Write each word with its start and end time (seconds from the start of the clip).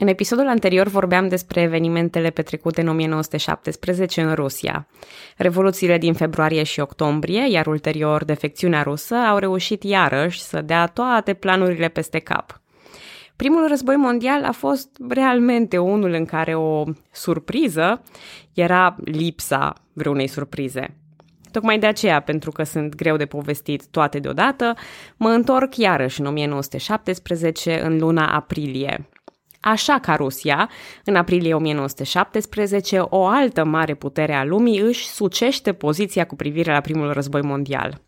În 0.00 0.08
episodul 0.08 0.48
anterior 0.48 0.86
vorbeam 0.86 1.28
despre 1.28 1.60
evenimentele 1.60 2.30
petrecute 2.30 2.80
în 2.80 2.88
1917 2.88 4.22
în 4.22 4.34
Rusia. 4.34 4.86
Revoluțiile 5.36 5.98
din 5.98 6.12
februarie 6.12 6.62
și 6.62 6.80
octombrie, 6.80 7.50
iar 7.50 7.66
ulterior 7.66 8.24
defecțiunea 8.24 8.82
rusă, 8.82 9.14
au 9.14 9.38
reușit 9.38 9.82
iarăși 9.82 10.40
să 10.40 10.60
dea 10.60 10.86
toate 10.86 11.34
planurile 11.34 11.88
peste 11.88 12.18
cap. 12.18 12.60
Primul 13.36 13.68
război 13.68 13.96
mondial 13.96 14.44
a 14.44 14.52
fost 14.52 14.88
realmente 15.08 15.78
unul 15.78 16.12
în 16.12 16.24
care 16.24 16.54
o 16.54 16.84
surpriză 17.12 18.02
era 18.54 18.96
lipsa 19.04 19.74
vreunei 19.92 20.26
surprize. 20.26 20.96
Tocmai 21.52 21.78
de 21.78 21.86
aceea, 21.86 22.20
pentru 22.20 22.50
că 22.50 22.62
sunt 22.62 22.94
greu 22.94 23.16
de 23.16 23.26
povestit 23.26 23.86
toate 23.86 24.18
deodată, 24.18 24.74
mă 25.16 25.28
întorc 25.28 25.76
iarăși 25.76 26.20
în 26.20 26.26
1917, 26.26 27.80
în 27.80 27.98
luna 27.98 28.34
aprilie, 28.34 29.08
Așa 29.60 29.98
ca 29.98 30.14
Rusia, 30.14 30.70
în 31.04 31.16
aprilie 31.16 31.54
1917, 31.54 32.98
o 32.98 33.26
altă 33.26 33.64
mare 33.64 33.94
putere 33.94 34.34
a 34.34 34.44
lumii 34.44 34.78
își 34.78 35.06
sucește 35.06 35.72
poziția 35.72 36.26
cu 36.26 36.36
privire 36.36 36.72
la 36.72 36.80
primul 36.80 37.12
război 37.12 37.42
mondial. 37.42 38.00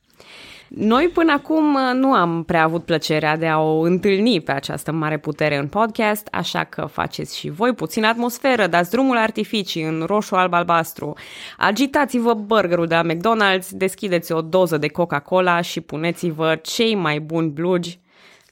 Noi 0.68 1.08
până 1.14 1.32
acum 1.32 1.76
nu 1.94 2.12
am 2.12 2.44
prea 2.44 2.62
avut 2.62 2.84
plăcerea 2.84 3.36
de 3.36 3.46
a 3.46 3.58
o 3.58 3.80
întâlni 3.80 4.40
pe 4.40 4.52
această 4.52 4.92
mare 4.92 5.18
putere 5.18 5.56
în 5.56 5.68
podcast, 5.68 6.28
așa 6.30 6.64
că 6.64 6.86
faceți 6.92 7.38
și 7.38 7.50
voi 7.50 7.72
puțin 7.74 8.04
atmosferă, 8.04 8.66
dați 8.66 8.90
drumul 8.90 9.16
artificii 9.16 9.82
în 9.82 10.02
roșu, 10.06 10.34
alb, 10.34 10.52
albastru, 10.52 11.16
agitați-vă 11.56 12.34
burgerul 12.34 12.86
de 12.86 12.94
la 12.94 13.12
McDonald's, 13.12 13.68
deschideți 13.70 14.32
o 14.32 14.40
doză 14.40 14.76
de 14.76 14.88
Coca-Cola 14.88 15.60
și 15.60 15.80
puneți-vă 15.80 16.58
cei 16.62 16.94
mai 16.94 17.20
buni 17.20 17.48
blugi 17.48 17.98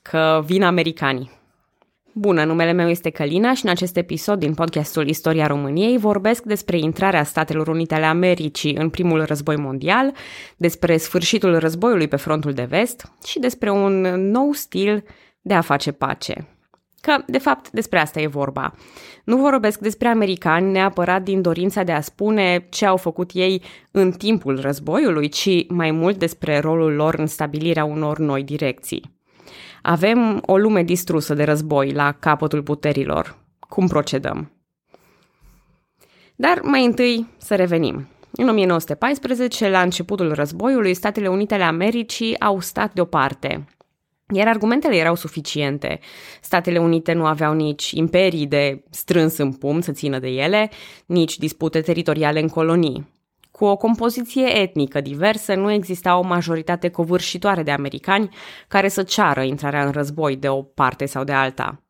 că 0.03 0.43
vin 0.45 0.63
americanii. 0.63 1.38
Bună, 2.13 2.45
numele 2.45 2.73
meu 2.73 2.89
este 2.89 3.11
Călina 3.11 3.55
și 3.55 3.65
în 3.65 3.71
acest 3.71 3.97
episod 3.97 4.39
din 4.39 4.55
podcastul 4.55 5.09
Istoria 5.09 5.47
României 5.47 5.99
vorbesc 5.99 6.43
despre 6.43 6.79
intrarea 6.79 7.25
Statelor 7.25 7.69
Unite 7.69 7.95
ale 7.95 8.05
Americii 8.05 8.77
în 8.77 8.91
primul 8.91 9.25
război 9.25 9.57
mondial, 9.57 10.13
despre 10.57 10.97
sfârșitul 10.97 11.59
războiului 11.59 12.09
pe 12.09 12.17
frontul 12.17 12.53
de 12.53 12.63
vest 12.63 13.13
și 13.27 13.39
despre 13.39 13.71
un 13.71 14.01
nou 14.31 14.53
stil 14.53 15.05
de 15.41 15.55
a 15.55 15.61
face 15.61 15.93
pace. 15.93 16.49
Că, 17.01 17.17
de 17.27 17.39
fapt, 17.39 17.71
despre 17.71 17.99
asta 17.99 18.21
e 18.21 18.27
vorba. 18.27 18.75
Nu 19.25 19.37
vorbesc 19.37 19.79
despre 19.79 20.09
americani 20.09 20.71
neapărat 20.71 21.23
din 21.23 21.43
dorința 21.43 21.83
de 21.83 21.93
a 21.93 22.01
spune 22.01 22.67
ce 22.71 22.87
au 22.87 22.97
făcut 22.97 23.31
ei 23.35 23.63
în 23.91 24.13
timpul 24.13 24.61
războiului, 24.61 25.29
ci 25.29 25.67
mai 25.69 25.91
mult 25.91 26.19
despre 26.19 26.59
rolul 26.59 26.93
lor 26.93 27.15
în 27.15 27.27
stabilirea 27.27 27.85
unor 27.85 28.19
noi 28.19 28.43
direcții. 28.43 29.18
Avem 29.89 30.43
o 30.47 30.57
lume 30.57 30.83
distrusă 30.83 31.35
de 31.35 31.45
război 31.45 31.93
la 31.93 32.13
capătul 32.13 32.63
puterilor. 32.63 33.39
Cum 33.59 33.87
procedăm? 33.87 34.53
Dar 36.37 36.61
mai 36.63 36.85
întâi 36.85 37.27
să 37.37 37.55
revenim. 37.55 38.09
În 38.31 38.49
1914, 38.49 39.69
la 39.69 39.83
începutul 39.83 40.33
războiului, 40.33 40.95
Statele 40.95 41.29
Unite 41.29 41.55
ale 41.55 41.63
Americii 41.63 42.41
au 42.41 42.61
stat 42.61 42.93
deoparte. 42.93 43.65
Iar 44.35 44.47
argumentele 44.47 44.97
erau 44.97 45.15
suficiente. 45.15 46.01
Statele 46.41 46.79
Unite 46.79 47.13
nu 47.13 47.27
aveau 47.27 47.55
nici 47.55 47.91
imperii 47.91 48.47
de 48.47 48.85
strâns 48.91 49.37
în 49.37 49.53
pumn 49.53 49.81
să 49.81 49.93
țină 49.93 50.19
de 50.19 50.29
ele, 50.29 50.71
nici 51.07 51.39
dispute 51.39 51.81
teritoriale 51.81 52.41
în 52.41 52.49
colonii. 52.49 53.18
Cu 53.59 53.65
o 53.65 53.77
compoziție 53.77 54.59
etnică 54.59 55.01
diversă, 55.01 55.55
nu 55.55 55.71
exista 55.71 56.19
o 56.19 56.23
majoritate 56.23 56.89
covârșitoare 56.89 57.63
de 57.63 57.71
americani 57.71 58.29
care 58.69 58.89
să 58.89 59.03
ceară 59.03 59.43
intrarea 59.43 59.85
în 59.85 59.91
război 59.91 60.37
de 60.37 60.49
o 60.49 60.63
parte 60.63 61.07
sau 61.07 61.25
de 61.25 61.33
alta. 61.33 61.83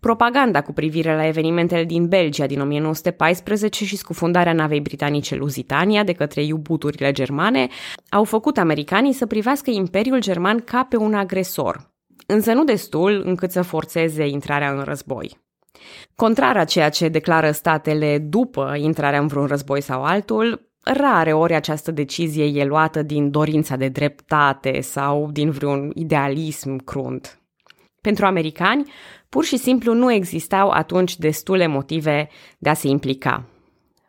Propaganda 0.00 0.62
cu 0.62 0.72
privire 0.72 1.16
la 1.16 1.26
evenimentele 1.26 1.84
din 1.84 2.08
Belgia 2.08 2.46
din 2.46 2.60
1914 2.60 3.84
și 3.84 3.96
scufundarea 3.96 4.52
navei 4.52 4.80
britanice 4.80 5.34
Lusitania 5.34 6.04
de 6.04 6.12
către 6.12 6.44
iubuturile 6.44 7.12
germane 7.12 7.68
au 8.10 8.24
făcut 8.24 8.58
americanii 8.58 9.12
să 9.12 9.26
privească 9.26 9.70
Imperiul 9.70 10.20
German 10.20 10.58
ca 10.58 10.84
pe 10.84 10.96
un 10.96 11.14
agresor, 11.14 11.92
însă 12.26 12.52
nu 12.52 12.64
destul 12.64 13.22
încât 13.24 13.50
să 13.50 13.62
forțeze 13.62 14.26
intrarea 14.26 14.70
în 14.70 14.82
război. 14.82 15.40
Contrar 16.14 16.56
a 16.56 16.64
ceea 16.64 16.88
ce 16.88 17.08
declară 17.08 17.50
statele 17.50 18.18
după 18.18 18.74
intrarea 18.76 19.20
în 19.20 19.26
vreun 19.26 19.46
război 19.46 19.80
sau 19.80 20.02
altul, 20.02 20.70
Rare 20.84 21.32
ori 21.32 21.54
această 21.54 21.90
decizie 21.90 22.44
e 22.44 22.64
luată 22.64 23.02
din 23.02 23.30
dorința 23.30 23.76
de 23.76 23.88
dreptate 23.88 24.80
sau 24.80 25.30
din 25.32 25.50
vreun 25.50 25.90
idealism 25.94 26.76
crunt. 26.76 27.40
Pentru 28.00 28.26
americani, 28.26 28.92
pur 29.28 29.44
și 29.44 29.56
simplu 29.56 29.94
nu 29.94 30.12
existau 30.12 30.68
atunci 30.68 31.16
destule 31.16 31.66
motive 31.66 32.28
de 32.58 32.68
a 32.68 32.74
se 32.74 32.88
implica. 32.88 33.44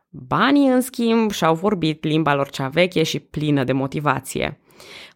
Banii, 0.10 0.68
în 0.68 0.82
schimb, 0.82 1.32
și-au 1.32 1.56
vorbit 1.56 2.04
limba 2.04 2.36
lor 2.36 2.50
cea 2.50 2.68
veche 2.68 3.04
și 3.04 3.20
plină 3.20 3.64
de 3.64 3.72
motivație. 3.72 4.60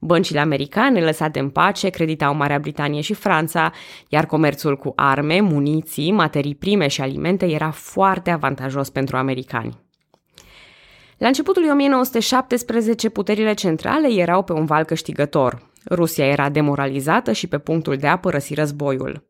Băncile 0.02 0.40
americane, 0.40 1.04
lăsate 1.04 1.40
în 1.40 1.50
pace, 1.50 1.90
creditau 1.90 2.36
Marea 2.36 2.60
Britanie 2.60 3.02
și 3.02 3.14
Franța, 3.14 3.72
iar 4.10 4.26
comerțul 4.26 4.78
cu 4.78 4.94
arme, 4.96 5.40
muniții, 5.40 6.12
materii 6.12 6.56
prime 6.56 6.88
și 6.88 7.02
alimente 7.02 7.46
era 7.46 7.72
foarte 7.72 8.30
avantajos 8.30 8.90
pentru 8.90 9.18
americani. 9.18 9.87
La 11.18 11.28
începutul 11.28 11.62
lui 11.62 11.72
1917, 11.72 13.10
puterile 13.10 13.54
centrale 13.54 14.08
erau 14.12 14.44
pe 14.44 14.54
un 14.54 14.66
val 14.66 14.84
câștigător. 14.84 15.72
Rusia 15.90 16.26
era 16.26 16.50
demoralizată 16.50 17.32
și 17.32 17.48
pe 17.48 17.58
punctul 17.58 17.96
de 17.96 18.08
a 18.08 18.18
părăsi 18.18 18.54
războiul. 18.54 19.28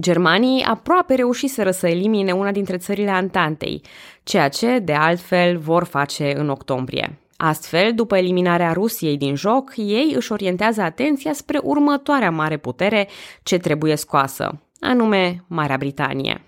Germanii 0.00 0.62
aproape 0.62 1.14
reușiseră 1.14 1.70
să 1.70 1.88
elimine 1.88 2.32
una 2.32 2.52
dintre 2.52 2.76
țările 2.76 3.10
Antantei, 3.10 3.82
ceea 4.22 4.48
ce, 4.48 4.78
de 4.78 4.92
altfel, 4.92 5.58
vor 5.58 5.84
face 5.84 6.32
în 6.36 6.48
octombrie. 6.48 7.18
Astfel, 7.36 7.92
după 7.94 8.16
eliminarea 8.16 8.72
Rusiei 8.72 9.16
din 9.16 9.34
joc, 9.34 9.72
ei 9.76 10.12
își 10.16 10.32
orientează 10.32 10.82
atenția 10.82 11.32
spre 11.32 11.60
următoarea 11.62 12.30
mare 12.30 12.56
putere 12.56 13.08
ce 13.42 13.58
trebuie 13.58 13.96
scoasă, 13.96 14.60
anume 14.80 15.44
Marea 15.46 15.76
Britanie. 15.76 16.40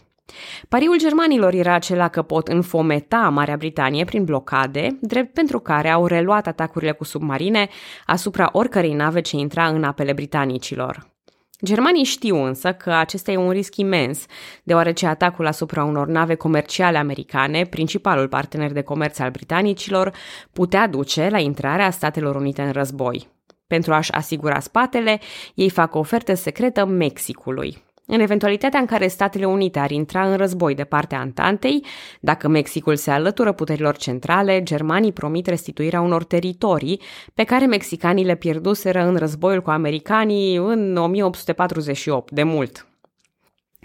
Pariul 0.68 0.98
germanilor 0.98 1.52
era 1.52 1.74
acela 1.74 2.08
că 2.08 2.22
pot 2.22 2.48
înfometa 2.48 3.28
Marea 3.28 3.56
Britanie 3.56 4.04
prin 4.04 4.24
blocade, 4.24 4.98
drept 5.00 5.34
pentru 5.34 5.58
care 5.58 5.88
au 5.88 6.06
reluat 6.06 6.46
atacurile 6.46 6.92
cu 6.92 7.04
submarine 7.04 7.68
asupra 8.06 8.48
oricărei 8.52 8.92
nave 8.92 9.20
ce 9.20 9.36
intra 9.36 9.66
în 9.66 9.84
apele 9.84 10.12
britanicilor. 10.12 11.16
Germanii 11.64 12.04
știu 12.04 12.36
însă 12.36 12.72
că 12.72 12.92
acesta 12.92 13.30
e 13.30 13.36
un 13.36 13.50
risc 13.50 13.76
imens, 13.76 14.24
deoarece 14.62 15.06
atacul 15.06 15.46
asupra 15.46 15.84
unor 15.84 16.06
nave 16.06 16.34
comerciale 16.34 16.98
americane, 16.98 17.64
principalul 17.64 18.28
partener 18.28 18.72
de 18.72 18.82
comerț 18.82 19.18
al 19.18 19.30
britanicilor, 19.30 20.12
putea 20.52 20.86
duce 20.86 21.28
la 21.30 21.38
intrarea 21.38 21.90
Statelor 21.90 22.36
Unite 22.36 22.62
în 22.62 22.72
război. 22.72 23.28
Pentru 23.66 23.92
a-și 23.92 24.12
asigura 24.12 24.60
spatele, 24.60 25.20
ei 25.54 25.70
fac 25.70 25.94
o 25.94 25.98
ofertă 25.98 26.34
secretă 26.34 26.84
Mexicului. 26.84 27.86
În 28.10 28.20
eventualitatea 28.20 28.80
în 28.80 28.86
care 28.86 29.08
Statele 29.08 29.44
Unite 29.44 29.78
ar 29.78 29.90
intra 29.90 30.30
în 30.30 30.36
război 30.36 30.74
de 30.74 30.84
partea 30.84 31.18
Antantei, 31.18 31.84
dacă 32.20 32.48
Mexicul 32.48 32.96
se 32.96 33.10
alătură 33.10 33.52
puterilor 33.52 33.96
centrale, 33.96 34.62
germanii 34.62 35.12
promit 35.12 35.46
restituirea 35.46 36.00
unor 36.00 36.24
teritorii 36.24 37.00
pe 37.34 37.44
care 37.44 37.66
mexicanii 37.66 38.24
le 38.24 38.34
pierduseră 38.34 39.06
în 39.06 39.16
războiul 39.16 39.62
cu 39.62 39.70
americanii 39.70 40.56
în 40.56 40.96
1848, 40.96 42.30
de 42.30 42.42
mult. 42.42 42.86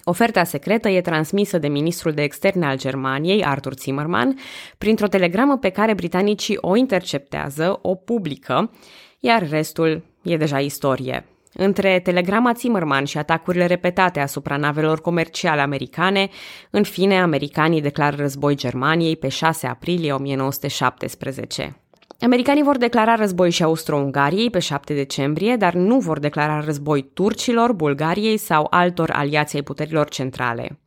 Oferta 0.04 0.44
secretă 0.44 0.90
e 0.90 1.02
transmisă 1.02 1.58
de 1.58 1.68
ministrul 1.68 2.12
de 2.12 2.22
externe 2.22 2.66
al 2.66 2.78
Germaniei, 2.78 3.46
Arthur 3.46 3.74
Zimmermann, 3.74 4.40
printr-o 4.78 5.08
telegramă 5.08 5.58
pe 5.58 5.70
care 5.70 5.94
britanicii 5.94 6.58
o 6.62 6.76
interceptează, 6.76 7.80
o 7.82 7.96
publică, 7.96 8.72
iar 9.20 9.50
restul 9.50 10.04
e 10.22 10.38
deja 10.38 10.60
istorie. 10.60 11.26
Între 11.54 12.00
telegrama 12.00 12.54
Zimmerman 12.54 13.06
și 13.06 13.18
atacurile 13.18 13.66
repetate 13.66 14.20
asupra 14.20 14.58
navelor 14.58 15.02
comerciale 15.02 15.62
americane, 15.62 16.30
în 16.70 16.84
fine, 16.84 17.22
americanii 17.22 17.82
declară 17.82 18.16
război 18.16 18.56
Germaniei 18.56 19.18
pe 19.18 19.28
6 19.28 19.68
aprilie 19.68 20.14
1917. 20.14 21.78
Americanii 22.20 22.64
vor 22.64 22.78
declara 22.78 23.16
război 23.16 23.50
și 23.50 23.64
Austro-Ungariei 23.64 24.50
pe 24.50 24.60
7 24.60 24.94
decembrie, 24.94 25.56
dar 25.56 25.74
nu 25.74 26.00
vor 26.00 26.20
declara 26.20 26.62
război 26.66 27.10
turcilor, 27.14 27.74
Bulgariei 27.74 28.38
sau 28.38 28.68
altor 28.70 29.12
aliații 29.12 29.58
ai 29.58 29.64
puterilor 29.64 30.10
centrale. 30.10 30.80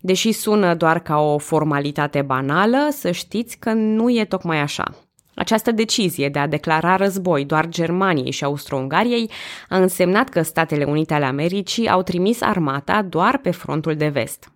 Deși 0.00 0.32
sună 0.32 0.74
doar 0.74 0.98
ca 0.98 1.18
o 1.18 1.38
formalitate 1.38 2.22
banală, 2.22 2.88
să 2.90 3.10
știți 3.10 3.58
că 3.58 3.72
nu 3.72 4.10
e 4.10 4.24
tocmai 4.24 4.58
așa. 4.58 4.94
Această 5.34 5.70
decizie 5.70 6.28
de 6.28 6.38
a 6.38 6.46
declara 6.46 6.96
război 6.96 7.44
doar 7.44 7.68
Germaniei 7.68 8.30
și 8.30 8.44
Austro-Ungariei 8.44 9.30
a 9.68 9.78
însemnat 9.78 10.28
că 10.28 10.42
Statele 10.42 10.84
Unite 10.84 11.14
ale 11.14 11.24
Americii 11.24 11.88
au 11.88 12.02
trimis 12.02 12.40
armata 12.40 13.02
doar 13.02 13.38
pe 13.38 13.50
frontul 13.50 13.94
de 13.94 14.08
vest. 14.08 14.52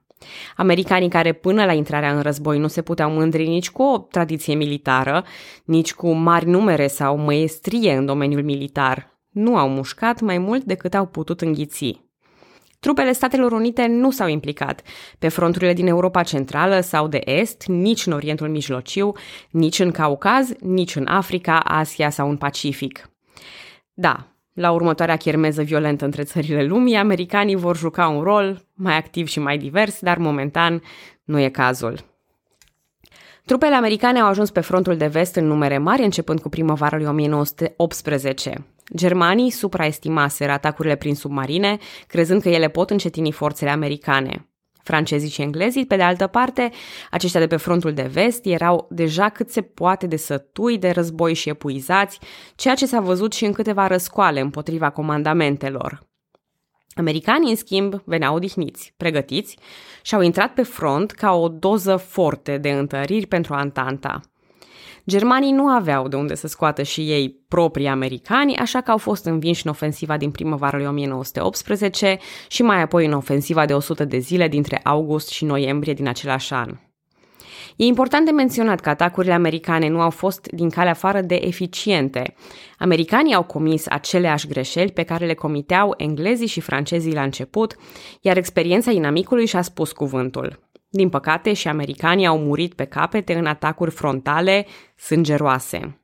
Americanii 0.56 1.08
care 1.08 1.32
până 1.32 1.64
la 1.64 1.72
intrarea 1.72 2.16
în 2.16 2.22
război 2.22 2.58
nu 2.58 2.66
se 2.66 2.82
puteau 2.82 3.10
mândri 3.10 3.46
nici 3.46 3.70
cu 3.70 3.82
o 3.82 3.98
tradiție 3.98 4.54
militară, 4.54 5.24
nici 5.64 5.94
cu 5.94 6.12
mari 6.12 6.46
numere 6.46 6.86
sau 6.86 7.16
măiestrie 7.16 7.92
în 7.96 8.06
domeniul 8.06 8.42
militar, 8.42 9.18
nu 9.30 9.56
au 9.56 9.68
mușcat 9.68 10.20
mai 10.20 10.38
mult 10.38 10.64
decât 10.64 10.94
au 10.94 11.06
putut 11.06 11.40
înghiți. 11.40 12.05
Trupele 12.86 13.12
Statelor 13.12 13.52
Unite 13.52 13.86
nu 13.86 14.10
s-au 14.10 14.28
implicat 14.28 14.82
pe 15.18 15.28
fronturile 15.28 15.72
din 15.72 15.86
Europa 15.86 16.22
Centrală 16.22 16.80
sau 16.80 17.08
de 17.08 17.20
Est, 17.24 17.64
nici 17.66 18.06
în 18.06 18.12
Orientul 18.12 18.48
Mijlociu, 18.48 19.12
nici 19.50 19.78
în 19.78 19.90
Caucaz, 19.90 20.52
nici 20.60 20.96
în 20.96 21.06
Africa, 21.06 21.58
Asia 21.58 22.10
sau 22.10 22.28
în 22.28 22.36
Pacific. 22.36 23.10
Da, 23.94 24.26
la 24.52 24.70
următoarea 24.70 25.16
chermeză 25.16 25.62
violentă 25.62 26.04
între 26.04 26.22
țările 26.22 26.64
lumii, 26.64 26.96
americanii 26.96 27.56
vor 27.56 27.76
juca 27.76 28.08
un 28.08 28.22
rol 28.22 28.66
mai 28.74 28.96
activ 28.96 29.26
și 29.26 29.40
mai 29.40 29.58
divers, 29.58 30.00
dar 30.00 30.18
momentan 30.18 30.82
nu 31.24 31.40
e 31.40 31.48
cazul. 31.48 32.04
Trupele 33.44 33.74
americane 33.74 34.20
au 34.20 34.28
ajuns 34.28 34.50
pe 34.50 34.60
frontul 34.60 34.96
de 34.96 35.06
vest 35.06 35.34
în 35.34 35.46
numere 35.46 35.78
mari, 35.78 36.02
începând 36.02 36.40
cu 36.40 36.48
primăvara 36.48 36.96
lui 36.96 37.06
1918. 37.06 38.64
Germanii 38.94 39.50
supraestimaseră 39.50 40.52
atacurile 40.52 40.96
prin 40.96 41.14
submarine, 41.14 41.78
crezând 42.06 42.42
că 42.42 42.48
ele 42.48 42.68
pot 42.68 42.90
încetini 42.90 43.32
forțele 43.32 43.70
americane. 43.70 44.48
Francezii 44.82 45.28
și 45.28 45.42
englezii, 45.42 45.86
pe 45.86 45.96
de 45.96 46.02
altă 46.02 46.26
parte, 46.26 46.70
aceștia 47.10 47.40
de 47.40 47.46
pe 47.46 47.56
frontul 47.56 47.92
de 47.92 48.02
vest 48.02 48.44
erau 48.44 48.86
deja 48.90 49.28
cât 49.28 49.50
se 49.50 49.62
poate 49.62 50.06
de 50.06 50.16
sătui 50.16 50.78
de 50.78 50.90
război 50.90 51.34
și 51.34 51.48
epuizați, 51.48 52.18
ceea 52.54 52.74
ce 52.74 52.86
s-a 52.86 53.00
văzut 53.00 53.32
și 53.32 53.44
în 53.44 53.52
câteva 53.52 53.86
răscoale 53.86 54.40
împotriva 54.40 54.90
comandamentelor. 54.90 56.06
Americanii, 56.94 57.50
în 57.50 57.56
schimb, 57.56 58.02
veneau 58.04 58.34
odihniți, 58.34 58.94
pregătiți 58.96 59.58
și 60.02 60.14
au 60.14 60.20
intrat 60.20 60.52
pe 60.52 60.62
front 60.62 61.10
ca 61.10 61.32
o 61.32 61.48
doză 61.48 61.96
forte 61.96 62.58
de 62.58 62.70
întăriri 62.70 63.26
pentru 63.26 63.54
Antanta. 63.54 64.20
Germanii 65.08 65.52
nu 65.52 65.68
aveau 65.68 66.08
de 66.08 66.16
unde 66.16 66.34
să 66.34 66.46
scoată 66.46 66.82
și 66.82 67.00
ei 67.00 67.44
proprii 67.48 67.86
americani, 67.86 68.56
așa 68.56 68.80
că 68.80 68.90
au 68.90 68.98
fost 68.98 69.24
învinși 69.24 69.66
în 69.66 69.70
ofensiva 69.70 70.16
din 70.16 70.30
primăvara 70.30 70.76
lui 70.76 70.86
1918 70.86 72.18
și 72.48 72.62
mai 72.62 72.82
apoi 72.82 73.06
în 73.06 73.12
ofensiva 73.12 73.66
de 73.66 73.74
100 73.74 74.04
de 74.04 74.18
zile 74.18 74.48
dintre 74.48 74.80
august 74.82 75.28
și 75.28 75.44
noiembrie 75.44 75.92
din 75.92 76.08
același 76.08 76.52
an. 76.52 76.78
E 77.76 77.84
important 77.84 78.24
de 78.24 78.30
menționat 78.30 78.80
că 78.80 78.88
atacurile 78.88 79.32
americane 79.32 79.88
nu 79.88 80.00
au 80.00 80.10
fost 80.10 80.48
din 80.50 80.70
calea 80.70 80.90
afară 80.90 81.20
de 81.20 81.34
eficiente. 81.34 82.34
Americanii 82.78 83.34
au 83.34 83.42
comis 83.42 83.86
aceleași 83.88 84.46
greșeli 84.46 84.92
pe 84.92 85.02
care 85.02 85.26
le 85.26 85.34
comiteau 85.34 85.94
englezii 85.96 86.46
și 86.46 86.60
francezii 86.60 87.14
la 87.14 87.22
început, 87.22 87.76
iar 88.20 88.36
experiența 88.36 88.90
inamicului 88.90 89.46
și-a 89.46 89.62
spus 89.62 89.92
cuvântul. 89.92 90.65
Din 90.88 91.08
păcate, 91.08 91.52
și 91.52 91.68
americanii 91.68 92.26
au 92.26 92.38
murit 92.38 92.74
pe 92.74 92.84
capete 92.84 93.34
în 93.34 93.46
atacuri 93.46 93.90
frontale 93.90 94.66
sângeroase. 94.96 96.00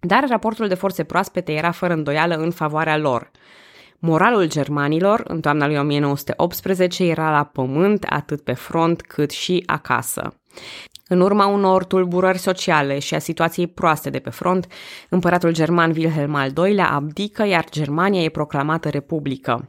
Dar 0.00 0.24
raportul 0.28 0.68
de 0.68 0.74
forțe 0.74 1.04
proaspete 1.04 1.52
era 1.52 1.70
fără 1.70 1.92
îndoială 1.92 2.34
în 2.34 2.50
favoarea 2.50 2.96
lor. 2.96 3.30
Moralul 3.98 4.48
germanilor 4.48 5.22
în 5.24 5.40
toamna 5.40 5.66
lui 5.66 5.76
1918 5.76 7.04
era 7.04 7.30
la 7.30 7.44
pământ 7.44 8.04
atât 8.08 8.40
pe 8.40 8.52
front 8.52 9.02
cât 9.02 9.30
și 9.30 9.62
acasă. 9.66 10.40
În 11.08 11.20
urma 11.20 11.46
unor 11.46 11.84
tulburări 11.84 12.38
sociale 12.38 12.98
și 12.98 13.14
a 13.14 13.18
situației 13.18 13.66
proaste 13.66 14.10
de 14.10 14.18
pe 14.18 14.30
front, 14.30 14.66
împăratul 15.08 15.52
german 15.52 15.90
Wilhelm 15.90 16.34
al 16.34 16.52
II-lea 16.56 16.90
abdică, 16.90 17.46
iar 17.46 17.64
Germania 17.70 18.22
e 18.22 18.28
proclamată 18.28 18.88
republică. 18.88 19.68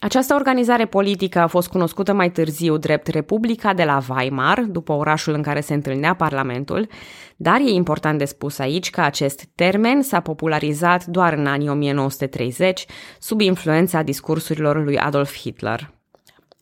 Această 0.00 0.34
organizare 0.34 0.86
politică 0.86 1.38
a 1.38 1.46
fost 1.46 1.68
cunoscută 1.68 2.12
mai 2.12 2.30
târziu 2.30 2.76
drept 2.76 3.06
Republica 3.06 3.74
de 3.74 3.84
la 3.84 4.00
Weimar, 4.08 4.60
după 4.60 4.92
orașul 4.92 5.34
în 5.34 5.42
care 5.42 5.60
se 5.60 5.74
întâlnea 5.74 6.14
Parlamentul, 6.14 6.88
dar 7.36 7.60
e 7.60 7.70
important 7.70 8.18
de 8.18 8.24
spus 8.24 8.58
aici 8.58 8.90
că 8.90 9.00
acest 9.00 9.44
termen 9.54 10.02
s-a 10.02 10.20
popularizat 10.20 11.06
doar 11.06 11.32
în 11.32 11.46
anii 11.46 11.68
1930, 11.68 12.86
sub 13.18 13.40
influența 13.40 14.02
discursurilor 14.02 14.84
lui 14.84 14.98
Adolf 14.98 15.36
Hitler. 15.36 15.90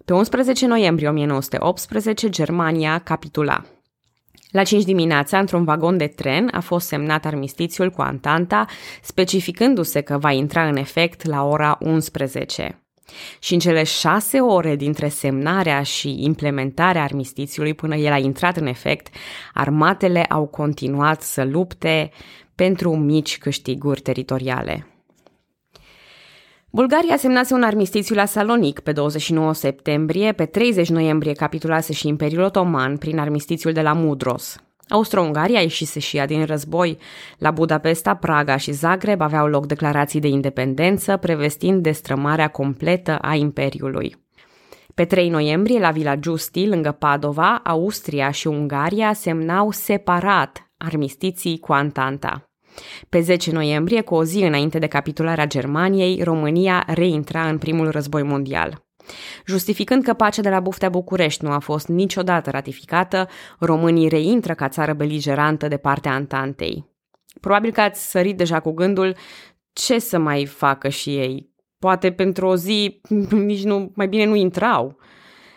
Pe 0.05 0.12
11 0.12 0.67
noiembrie 0.67 1.09
1918, 1.09 2.29
Germania 2.29 2.99
capitula. 2.99 3.65
La 4.50 4.62
5 4.62 4.85
dimineața, 4.85 5.39
într-un 5.39 5.65
vagon 5.65 5.97
de 5.97 6.06
tren, 6.06 6.49
a 6.53 6.61
fost 6.61 6.87
semnat 6.87 7.25
armistițiul 7.25 7.91
cu 7.91 8.03
Antanta, 8.03 8.65
specificându-se 9.03 10.00
că 10.00 10.19
va 10.19 10.31
intra 10.31 10.69
în 10.69 10.77
efect 10.77 11.27
la 11.27 11.44
ora 11.44 11.79
11. 11.81 12.86
Și 13.38 13.53
în 13.53 13.58
cele 13.58 13.82
șase 13.82 14.41
ore 14.41 14.76
dintre 14.76 15.08
semnarea 15.08 15.82
și 15.82 16.25
implementarea 16.25 17.03
armistițiului 17.03 17.75
până 17.75 17.97
el 17.97 18.12
a 18.12 18.19
intrat 18.19 18.56
în 18.56 18.67
efect, 18.67 19.14
armatele 19.53 20.23
au 20.23 20.47
continuat 20.47 21.23
să 21.23 21.44
lupte 21.44 22.11
pentru 22.55 22.97
mici 22.97 23.38
câștiguri 23.38 24.00
teritoriale. 24.00 24.87
Bulgaria 26.70 27.17
semnase 27.17 27.55
un 27.55 27.62
armistițiu 27.62 28.14
la 28.14 28.25
Salonic 28.25 28.81
pe 28.81 28.93
29 28.93 29.55
septembrie, 29.55 30.32
pe 30.32 30.44
30 30.47 30.88
noiembrie 30.88 31.32
capitulase 31.32 31.93
și 31.93 32.08
Imperiul 32.08 32.43
Otoman 32.43 32.97
prin 32.97 33.19
armistițiul 33.19 33.73
de 33.73 33.82
la 33.82 33.93
Mudros. 33.93 34.66
Austro-Ungaria 34.88 35.61
ieșise 35.61 35.99
și 36.00 36.17
ea 36.17 36.27
din 36.27 36.44
război. 36.44 36.99
La 37.38 37.50
Budapesta, 37.50 38.15
Praga 38.15 38.56
și 38.56 38.73
Zagreb 38.73 39.21
aveau 39.21 39.47
loc 39.47 39.67
declarații 39.67 40.21
de 40.21 40.29
independență, 40.29 41.17
prevestind 41.17 41.83
destrămarea 41.83 42.49
completă 42.49 43.19
a 43.19 43.35
Imperiului. 43.35 44.17
Pe 44.94 45.05
3 45.05 45.29
noiembrie, 45.29 45.79
la 45.79 45.91
Villa 45.91 46.17
Giusti, 46.17 46.67
lângă 46.67 46.93
Padova, 46.93 47.61
Austria 47.65 48.31
și 48.31 48.47
Ungaria 48.47 49.12
semnau 49.12 49.71
separat 49.71 50.71
armistiții 50.77 51.59
cu 51.59 51.73
Antanta. 51.73 52.50
Pe 53.09 53.21
10 53.21 53.53
noiembrie, 53.53 54.00
cu 54.00 54.15
o 54.15 54.25
zi 54.25 54.39
înainte 54.39 54.79
de 54.79 54.87
capitularea 54.87 55.47
Germaniei, 55.47 56.23
România 56.23 56.85
reintra 56.87 57.49
în 57.49 57.59
primul 57.59 57.91
război 57.91 58.23
mondial. 58.23 58.86
Justificând 59.47 60.03
că 60.03 60.12
pacea 60.12 60.43
de 60.43 60.49
la 60.49 60.61
Buftea 60.61 60.88
București 60.88 61.44
nu 61.44 61.50
a 61.50 61.58
fost 61.58 61.88
niciodată 61.88 62.50
ratificată, 62.50 63.29
românii 63.58 64.08
reintră 64.08 64.55
ca 64.55 64.69
țară 64.69 64.93
beligerantă 64.93 65.69
de 65.69 65.76
partea 65.76 66.12
Antantei. 66.12 66.94
Probabil 67.41 67.73
că 67.73 67.81
ați 67.81 68.11
sărit 68.11 68.37
deja 68.37 68.61
cu 68.61 68.70
gândul 68.70 69.17
ce 69.73 69.99
să 69.99 70.19
mai 70.19 70.47
facă 70.47 70.88
și 70.88 71.17
ei. 71.17 71.55
Poate 71.79 72.12
pentru 72.12 72.47
o 72.47 72.56
zi 72.56 73.00
nici 73.31 73.64
nu, 73.64 73.93
mai 73.94 74.08
bine 74.08 74.25
nu 74.25 74.35
intrau. 74.35 74.99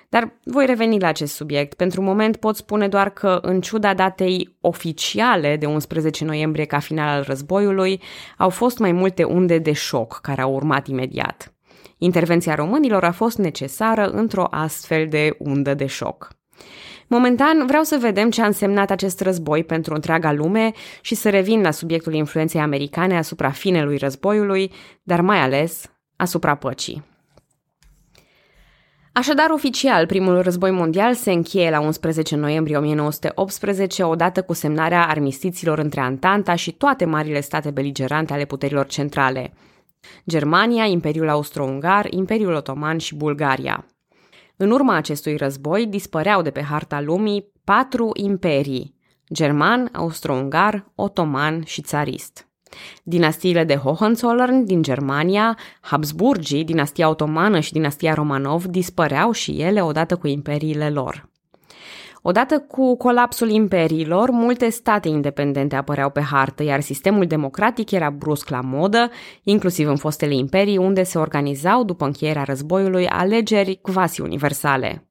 Dar 0.09 0.39
voi 0.43 0.65
reveni 0.65 0.99
la 0.99 1.07
acest 1.07 1.33
subiect. 1.35 1.73
Pentru 1.73 2.01
moment 2.01 2.35
pot 2.37 2.55
spune 2.55 2.87
doar 2.87 3.09
că, 3.09 3.39
în 3.41 3.61
ciuda 3.61 3.93
datei 3.93 4.57
oficiale 4.61 5.57
de 5.57 5.65
11 5.65 6.25
noiembrie 6.25 6.65
ca 6.65 6.79
final 6.79 7.07
al 7.07 7.23
războiului, 7.23 8.01
au 8.37 8.49
fost 8.49 8.79
mai 8.79 8.91
multe 8.91 9.23
unde 9.23 9.57
de 9.57 9.71
șoc 9.71 10.19
care 10.21 10.41
au 10.41 10.53
urmat 10.53 10.87
imediat. 10.87 11.53
Intervenția 12.01 12.55
românilor 12.55 13.03
a 13.03 13.11
fost 13.11 13.37
necesară 13.37 14.09
într-o 14.09 14.47
astfel 14.51 15.07
de 15.07 15.35
undă 15.37 15.73
de 15.73 15.85
șoc. 15.85 16.27
Momentan 17.07 17.65
vreau 17.65 17.83
să 17.83 17.97
vedem 17.99 18.29
ce 18.29 18.41
a 18.41 18.45
însemnat 18.45 18.91
acest 18.91 19.21
război 19.21 19.63
pentru 19.63 19.93
întreaga 19.93 20.31
lume 20.31 20.71
și 21.01 21.15
să 21.15 21.29
revin 21.29 21.61
la 21.61 21.71
subiectul 21.71 22.13
influenței 22.13 22.61
americane 22.61 23.17
asupra 23.17 23.49
finelui 23.49 23.97
războiului, 23.97 24.71
dar 25.03 25.21
mai 25.21 25.37
ales 25.37 25.91
asupra 26.15 26.55
păcii. 26.55 27.03
Așadar, 29.11 29.49
oficial, 29.49 30.05
primul 30.05 30.41
război 30.41 30.71
mondial 30.71 31.13
se 31.13 31.31
încheie 31.31 31.69
la 31.69 31.79
11 31.79 32.35
noiembrie 32.35 32.77
1918, 32.77 34.03
odată 34.03 34.41
cu 34.41 34.53
semnarea 34.53 35.07
armistițiilor 35.07 35.77
între 35.77 35.99
Antanta 35.99 36.55
și 36.55 36.71
toate 36.71 37.05
marile 37.05 37.41
state 37.41 37.69
beligerante 37.69 38.33
ale 38.33 38.45
puterilor 38.45 38.85
centrale– 38.85 39.53
Germania, 40.27 40.85
Imperiul 40.85 41.29
Austro-Ungar, 41.29 42.07
Imperiul 42.09 42.53
Otoman 42.53 42.97
și 42.97 43.15
Bulgaria. 43.15 43.85
În 44.57 44.71
urma 44.71 44.95
acestui 44.95 45.35
război 45.35 45.85
dispăreau 45.85 46.41
de 46.41 46.51
pe 46.51 46.61
harta 46.61 47.01
lumii 47.01 47.51
patru 47.63 48.09
imperii, 48.13 48.95
german, 49.33 49.89
austro-ungar, 49.93 50.91
otoman 50.95 51.63
și 51.63 51.81
țarist. 51.81 52.47
Dinastiile 53.03 53.63
de 53.63 53.75
Hohenzollern 53.75 54.65
din 54.65 54.81
Germania, 54.81 55.57
Habsburgii, 55.81 56.63
dinastia 56.63 57.09
otomană 57.09 57.59
și 57.59 57.71
dinastia 57.71 58.13
Romanov 58.13 58.65
dispăreau 58.65 59.31
și 59.31 59.61
ele 59.61 59.83
odată 59.83 60.17
cu 60.17 60.27
imperiile 60.27 60.89
lor. 60.89 61.28
Odată 62.21 62.59
cu 62.59 62.97
colapsul 62.97 63.49
imperiilor, 63.49 64.29
multe 64.29 64.69
state 64.69 65.07
independente 65.07 65.75
apăreau 65.75 66.09
pe 66.09 66.21
hartă, 66.21 66.63
iar 66.63 66.81
sistemul 66.81 67.25
democratic 67.25 67.91
era 67.91 68.09
brusc 68.09 68.49
la 68.49 68.61
modă, 68.61 69.09
inclusiv 69.43 69.87
în 69.87 69.95
fostele 69.95 70.35
imperii, 70.35 70.77
unde 70.77 71.03
se 71.03 71.17
organizau, 71.17 71.83
după 71.83 72.05
încheierea 72.05 72.43
războiului, 72.43 73.07
alegeri 73.07 73.79
quasi 73.81 74.21
universale. 74.21 75.03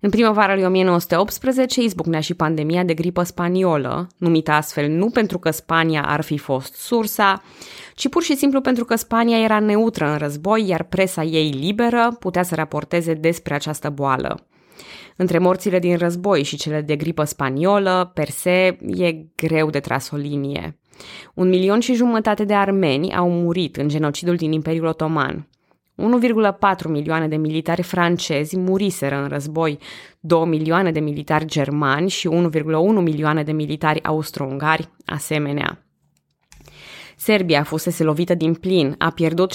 În 0.00 0.10
primăvara 0.10 0.54
lui 0.54 0.64
1918 0.64 1.82
izbucnea 1.82 2.20
și 2.20 2.34
pandemia 2.34 2.84
de 2.84 2.94
gripă 2.94 3.22
spaniolă, 3.22 4.06
numită 4.16 4.50
astfel 4.50 4.88
nu 4.88 5.10
pentru 5.10 5.38
că 5.38 5.50
Spania 5.50 6.02
ar 6.06 6.20
fi 6.20 6.38
fost 6.38 6.74
sursa, 6.74 7.42
ci 7.94 8.08
pur 8.08 8.22
și 8.22 8.36
simplu 8.36 8.60
pentru 8.60 8.84
că 8.84 8.96
Spania 8.96 9.38
era 9.38 9.60
neutră 9.60 10.10
în 10.10 10.16
război, 10.16 10.68
iar 10.68 10.82
presa 10.82 11.22
ei 11.22 11.50
liberă 11.50 12.16
putea 12.18 12.42
să 12.42 12.54
raporteze 12.54 13.14
despre 13.14 13.54
această 13.54 13.90
boală. 13.90 14.46
Între 15.16 15.38
morțile 15.38 15.78
din 15.78 15.96
război 15.96 16.42
și 16.42 16.56
cele 16.56 16.80
de 16.80 16.96
gripă 16.96 17.24
spaniolă, 17.24 18.10
per 18.14 18.28
se, 18.28 18.78
e 18.96 19.24
greu 19.36 19.70
de 19.70 19.80
tras 19.80 20.10
o 20.10 20.16
linie. 20.16 20.78
Un 21.34 21.48
milion 21.48 21.80
și 21.80 21.94
jumătate 21.94 22.44
de 22.44 22.54
armeni 22.54 23.14
au 23.14 23.30
murit 23.30 23.76
în 23.76 23.88
genocidul 23.88 24.36
din 24.36 24.52
Imperiul 24.52 24.86
Otoman. 24.86 25.48
1,4 25.98 26.88
milioane 26.88 27.28
de 27.28 27.36
militari 27.36 27.82
francezi 27.82 28.56
muriseră 28.56 29.22
în 29.22 29.28
război, 29.28 29.78
2 30.20 30.44
milioane 30.46 30.92
de 30.92 31.00
militari 31.00 31.46
germani 31.46 32.08
și 32.08 32.28
1,1 32.28 33.02
milioane 33.02 33.42
de 33.42 33.52
militari 33.52 34.02
austro-ungari, 34.02 34.88
asemenea. 35.04 35.87
Serbia 37.20 37.62
fusese 37.62 38.02
lovită 38.02 38.34
din 38.34 38.54
plin, 38.54 38.94
a 38.98 39.10
pierdut 39.10 39.54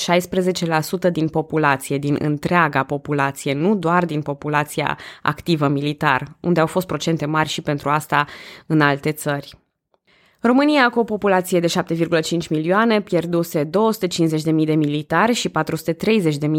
16% 1.07 1.11
din 1.11 1.27
populație, 1.27 1.97
din 1.97 2.17
întreaga 2.19 2.83
populație, 2.83 3.53
nu 3.53 3.75
doar 3.75 4.05
din 4.05 4.21
populația 4.21 4.97
activă 5.21 5.67
militar, 5.67 6.37
unde 6.41 6.59
au 6.59 6.65
fost 6.65 6.87
procente 6.87 7.25
mari 7.25 7.49
și 7.49 7.61
pentru 7.61 7.89
asta 7.89 8.25
în 8.65 8.81
alte 8.81 9.11
țări. 9.11 9.57
România, 10.41 10.89
cu 10.89 10.99
o 10.99 11.03
populație 11.03 11.59
de 11.59 11.67
7,5 11.67 12.47
milioane, 12.49 13.01
pierduse 13.01 13.63
250.000 13.63 13.69
de 14.65 14.75
militari 14.75 15.33
și 15.33 15.49
430.000 15.49 15.53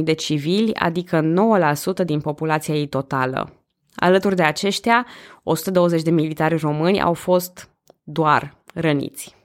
de 0.02 0.12
civili, 0.12 0.74
adică 0.74 1.20
9% 2.02 2.04
din 2.04 2.20
populația 2.20 2.74
ei 2.74 2.86
totală. 2.86 3.52
Alături 3.96 4.36
de 4.36 4.42
aceștia, 4.42 5.06
120 5.42 6.02
de 6.02 6.10
militari 6.10 6.56
români 6.56 7.00
au 7.00 7.14
fost 7.14 7.70
doar 8.02 8.56
răniți. 8.74 9.43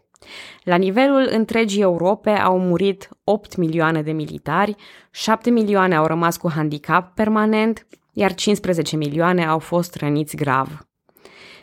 La 0.64 0.76
nivelul 0.76 1.28
întregii 1.32 1.82
Europe 1.82 2.30
au 2.30 2.60
murit 2.60 3.10
8 3.24 3.56
milioane 3.56 4.02
de 4.02 4.12
militari, 4.12 4.76
7 5.12 5.50
milioane 5.50 5.96
au 5.96 6.06
rămas 6.06 6.38
cu 6.38 6.52
handicap 6.52 7.14
permanent, 7.14 7.88
iar 8.14 8.34
15 8.34 8.96
milioane 8.96 9.46
au 9.46 9.60
fost 9.60 9.96
răniți 9.96 10.36
grav. 10.36 10.90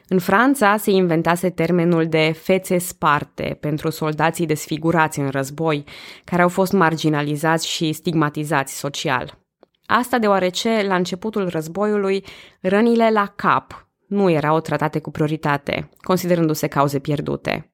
În 0.09 0.19
Franța 0.19 0.77
se 0.77 0.91
inventase 0.91 1.51
termenul 1.51 2.07
de 2.07 2.35
fețe 2.43 2.79
sparte 2.79 3.57
pentru 3.61 3.91
soldații 3.91 4.47
desfigurați 4.47 5.19
în 5.19 5.29
război, 5.29 5.85
care 6.25 6.43
au 6.43 6.49
fost 6.49 6.73
marginalizați 6.73 7.69
și 7.69 7.93
stigmatizați 7.93 8.79
social. 8.79 9.39
Asta 9.87 10.19
deoarece, 10.19 10.85
la 10.87 10.95
începutul 10.95 11.49
războiului, 11.49 12.25
rănile 12.61 13.11
la 13.11 13.33
cap 13.37 13.89
nu 14.07 14.31
erau 14.31 14.61
tratate 14.61 14.99
cu 14.99 15.11
prioritate, 15.11 15.91
considerându-se 15.97 16.67
cauze 16.67 16.99
pierdute. 16.99 17.71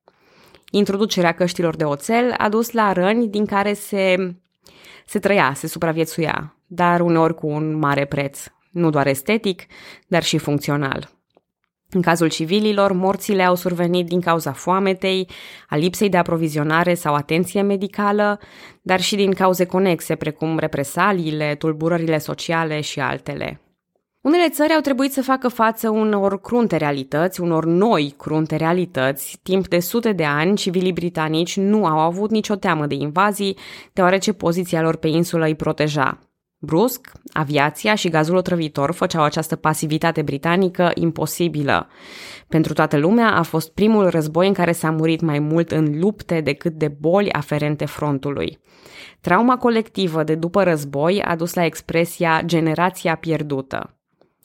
Introducerea 0.74 1.32
căștilor 1.32 1.76
de 1.76 1.84
oțel 1.84 2.34
a 2.38 2.48
dus 2.48 2.70
la 2.70 2.92
răni 2.92 3.28
din 3.28 3.46
care 3.46 3.72
se, 3.72 4.34
se 5.06 5.18
trăia, 5.18 5.52
se 5.54 5.66
supraviețuia, 5.66 6.56
dar 6.66 7.00
uneori 7.00 7.34
cu 7.34 7.46
un 7.46 7.78
mare 7.78 8.04
preț, 8.04 8.44
nu 8.70 8.90
doar 8.90 9.06
estetic, 9.06 9.62
dar 10.06 10.22
și 10.22 10.38
funcțional. 10.38 11.10
În 11.90 12.02
cazul 12.02 12.28
civililor, 12.28 12.92
morțile 12.92 13.42
au 13.42 13.54
survenit 13.54 14.06
din 14.06 14.20
cauza 14.20 14.52
foametei, 14.52 15.28
a 15.68 15.76
lipsei 15.76 16.08
de 16.08 16.16
aprovizionare 16.16 16.94
sau 16.94 17.14
atenție 17.14 17.62
medicală, 17.62 18.40
dar 18.82 19.00
și 19.00 19.16
din 19.16 19.32
cauze 19.32 19.64
conexe, 19.64 20.14
precum 20.14 20.58
represaliile, 20.58 21.54
tulburările 21.54 22.18
sociale 22.18 22.80
și 22.80 23.00
altele. 23.00 23.60
Unele 24.22 24.48
țări 24.48 24.72
au 24.72 24.80
trebuit 24.80 25.12
să 25.12 25.22
facă 25.22 25.48
față 25.48 25.90
unor 25.90 26.40
crunte 26.40 26.76
realități, 26.76 27.40
unor 27.40 27.64
noi 27.64 28.14
crunte 28.16 28.56
realități. 28.56 29.38
Timp 29.42 29.68
de 29.68 29.78
sute 29.78 30.12
de 30.12 30.24
ani, 30.24 30.56
civilii 30.56 30.92
britanici 30.92 31.56
nu 31.56 31.86
au 31.86 31.98
avut 31.98 32.30
nicio 32.30 32.54
teamă 32.54 32.86
de 32.86 32.94
invazii, 32.94 33.56
deoarece 33.92 34.32
poziția 34.32 34.82
lor 34.82 34.96
pe 34.96 35.08
insulă 35.08 35.44
îi 35.44 35.54
proteja. 35.54 36.18
Brusc, 36.58 37.12
aviația 37.32 37.94
și 37.94 38.08
gazul 38.08 38.36
otrăvitor 38.36 38.92
făceau 38.92 39.22
această 39.22 39.56
pasivitate 39.56 40.22
britanică 40.22 40.90
imposibilă. 40.94 41.88
Pentru 42.48 42.72
toată 42.72 42.96
lumea 42.96 43.36
a 43.36 43.42
fost 43.42 43.72
primul 43.74 44.08
război 44.08 44.46
în 44.46 44.54
care 44.54 44.72
s-a 44.72 44.90
murit 44.90 45.20
mai 45.20 45.38
mult 45.38 45.70
în 45.70 45.98
lupte 45.98 46.40
decât 46.40 46.72
de 46.72 46.88
boli 46.88 47.32
aferente 47.32 47.84
frontului. 47.84 48.58
Trauma 49.20 49.56
colectivă 49.56 50.22
de 50.22 50.34
după 50.34 50.62
război 50.62 51.22
a 51.22 51.36
dus 51.36 51.54
la 51.54 51.64
expresia 51.64 52.40
generația 52.44 53.14
pierdută. 53.14 53.96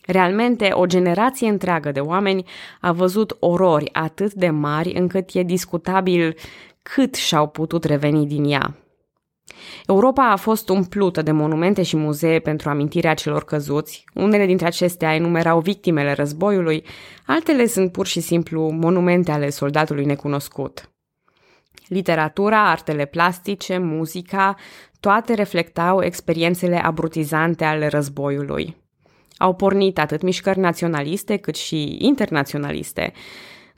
Realmente, 0.07 0.69
o 0.73 0.85
generație 0.85 1.49
întreagă 1.49 1.91
de 1.91 1.99
oameni 1.99 2.45
a 2.81 2.91
văzut 2.91 3.37
orori 3.39 3.89
atât 3.93 4.33
de 4.33 4.49
mari 4.49 4.93
încât 4.93 5.29
e 5.33 5.43
discutabil 5.43 6.35
cât 6.81 7.15
și-au 7.15 7.47
putut 7.47 7.83
reveni 7.83 8.27
din 8.27 8.51
ea. 8.51 8.75
Europa 9.87 10.31
a 10.31 10.35
fost 10.35 10.69
umplută 10.69 11.21
de 11.21 11.31
monumente 11.31 11.83
și 11.83 11.97
muzee 11.97 12.39
pentru 12.39 12.69
amintirea 12.69 13.13
celor 13.13 13.43
căzuți. 13.43 14.05
Unele 14.13 14.45
dintre 14.45 14.65
acestea 14.65 15.15
enumerau 15.15 15.59
victimele 15.59 16.11
războiului, 16.11 16.85
altele 17.25 17.65
sunt 17.65 17.91
pur 17.91 18.05
și 18.05 18.19
simplu 18.19 18.69
monumente 18.69 19.31
ale 19.31 19.49
soldatului 19.49 20.05
necunoscut. 20.05 20.91
Literatura, 21.87 22.69
artele 22.69 23.05
plastice, 23.05 23.77
muzica, 23.77 24.55
toate 24.99 25.33
reflectau 25.33 26.03
experiențele 26.03 26.77
abrutizante 26.77 27.63
ale 27.63 27.87
războiului. 27.87 28.85
Au 29.37 29.53
pornit 29.53 29.99
atât 29.99 30.21
mișcări 30.21 30.59
naționaliste 30.59 31.37
cât 31.37 31.55
și 31.55 31.97
internaționaliste, 31.99 33.13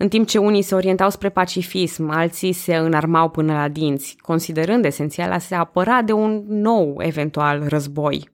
în 0.02 0.08
timp 0.08 0.28
ce 0.28 0.38
unii 0.38 0.62
se 0.62 0.76
orientau 0.76 1.10
spre 1.10 1.30
pacifism, 1.30 2.10
alții 2.10 2.54
se 2.54 2.76
înarmau 2.76 3.30
până 3.30 3.54
la 3.54 3.68
dinți, 3.68 4.16
considerând 4.22 4.86
esențial 4.86 5.32
a 5.32 5.38
se 5.38 5.56
apăra 5.56 6.02
de 6.02 6.12
un 6.12 6.44
nou 6.48 6.96
eventual 6.98 7.68
război. 7.68 8.30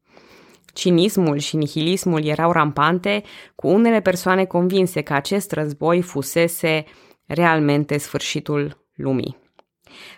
Cinismul 0.73 1.37
și 1.37 1.55
nihilismul 1.55 2.25
erau 2.25 2.51
rampante, 2.51 3.23
cu 3.55 3.67
unele 3.67 4.01
persoane 4.01 4.45
convinse 4.45 5.01
că 5.01 5.13
acest 5.13 5.51
război 5.51 6.01
fusese 6.01 6.85
realmente 7.25 7.97
sfârșitul 7.97 8.85
lumii. 8.95 9.44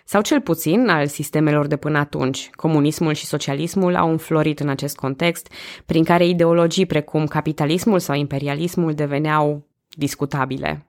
Sau 0.04 0.22
cel 0.22 0.40
puțin 0.40 0.88
al 0.88 1.06
sistemelor 1.06 1.66
de 1.66 1.76
până 1.76 1.98
atunci. 1.98 2.50
Comunismul 2.50 3.12
și 3.12 3.26
socialismul 3.26 3.96
au 3.96 4.10
înflorit 4.10 4.60
în 4.60 4.68
acest 4.68 4.96
context, 4.96 5.52
prin 5.86 6.04
care 6.04 6.26
ideologii 6.26 6.86
precum 6.86 7.26
capitalismul 7.26 7.98
sau 7.98 8.16
imperialismul 8.16 8.94
deveneau 8.94 9.66
discutabile. 9.88 10.88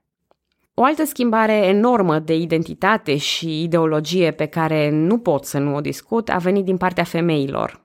O 0.74 0.84
altă 0.84 1.04
schimbare 1.04 1.52
enormă 1.52 2.18
de 2.18 2.34
identitate 2.34 3.16
și 3.16 3.62
ideologie 3.62 4.30
pe 4.30 4.46
care 4.46 4.90
nu 4.90 5.18
pot 5.18 5.44
să 5.44 5.58
nu 5.58 5.74
o 5.74 5.80
discut 5.80 6.28
a 6.28 6.36
venit 6.36 6.64
din 6.64 6.76
partea 6.76 7.04
femeilor. 7.04 7.84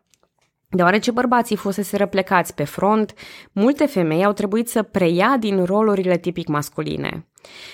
Deoarece 0.69 1.11
bărbații 1.11 1.55
fusese 1.55 1.97
răplecați 1.97 2.53
pe 2.53 2.63
front, 2.63 3.13
multe 3.51 3.85
femei 3.85 4.25
au 4.25 4.33
trebuit 4.33 4.69
să 4.69 4.83
preia 4.83 5.37
din 5.39 5.63
rolurile 5.63 6.17
tipic 6.17 6.47
masculine. 6.47 7.27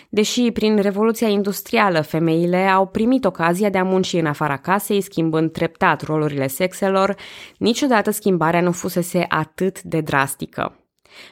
Deși 0.10 0.52
prin 0.52 0.78
Revoluția 0.78 1.28
Industrială 1.28 2.02
femeile 2.02 2.68
au 2.68 2.88
primit 2.88 3.26
ocazia 3.26 3.70
de 3.70 3.78
a 3.78 3.84
munci 3.84 4.14
în 4.14 4.26
afara 4.26 4.58
casei, 4.58 5.02
schimbând 5.02 5.52
treptat 5.52 6.02
rolurile 6.02 6.48
sexelor, 6.48 7.16
niciodată 7.58 8.12
schimbarea 8.12 8.62
nu 8.62 8.72
fusese 8.72 9.26
atât 9.30 9.82
de 9.82 10.02
drastică. 10.02 10.76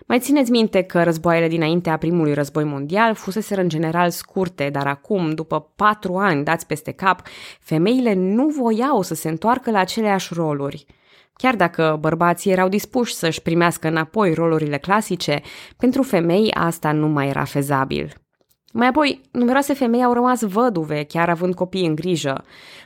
Mai 0.08 0.19
țineți 0.19 0.51
minte 0.51 0.81
că 0.81 1.03
războaiele 1.03 1.48
dinaintea 1.48 1.98
primului 1.98 2.34
război 2.34 2.63
mondial 2.63 3.13
fusese 3.13 3.62
în 3.62 3.69
general 3.69 4.10
scurte, 4.10 4.69
dar 4.69 4.88
acum, 4.88 5.34
după 5.34 5.72
patru 5.75 6.17
ani 6.17 6.43
dați 6.43 6.65
peste 6.65 6.91
cap, 6.91 7.22
femeile 7.60 8.13
nu 8.13 8.48
voiau 8.48 9.01
să 9.01 9.13
se 9.13 9.29
întoarcă 9.29 9.72
la 9.72 9.79
aceleași 9.79 10.34
roluri. 10.34 10.86
Chiar 11.34 11.55
dacă 11.55 11.98
bărbații 12.00 12.51
erau 12.51 12.69
dispuși 12.69 13.13
să-și 13.13 13.41
primească 13.41 13.88
înapoi 13.88 14.34
rolurile 14.34 14.77
clasice, 14.77 15.41
pentru 15.77 16.03
femei 16.03 16.51
asta 16.53 16.91
nu 16.91 17.08
mai 17.08 17.27
era 17.27 17.43
fezabil. 17.43 18.13
Mai 18.74 18.88
apoi, 18.88 19.22
numeroase 19.32 19.74
femei 19.74 20.04
au 20.04 20.14
rămas 20.14 20.42
văduve, 20.42 21.04
chiar 21.04 21.30
având 21.30 21.54
copii 21.54 21.86
în 21.86 21.96
grijă. 21.96 22.44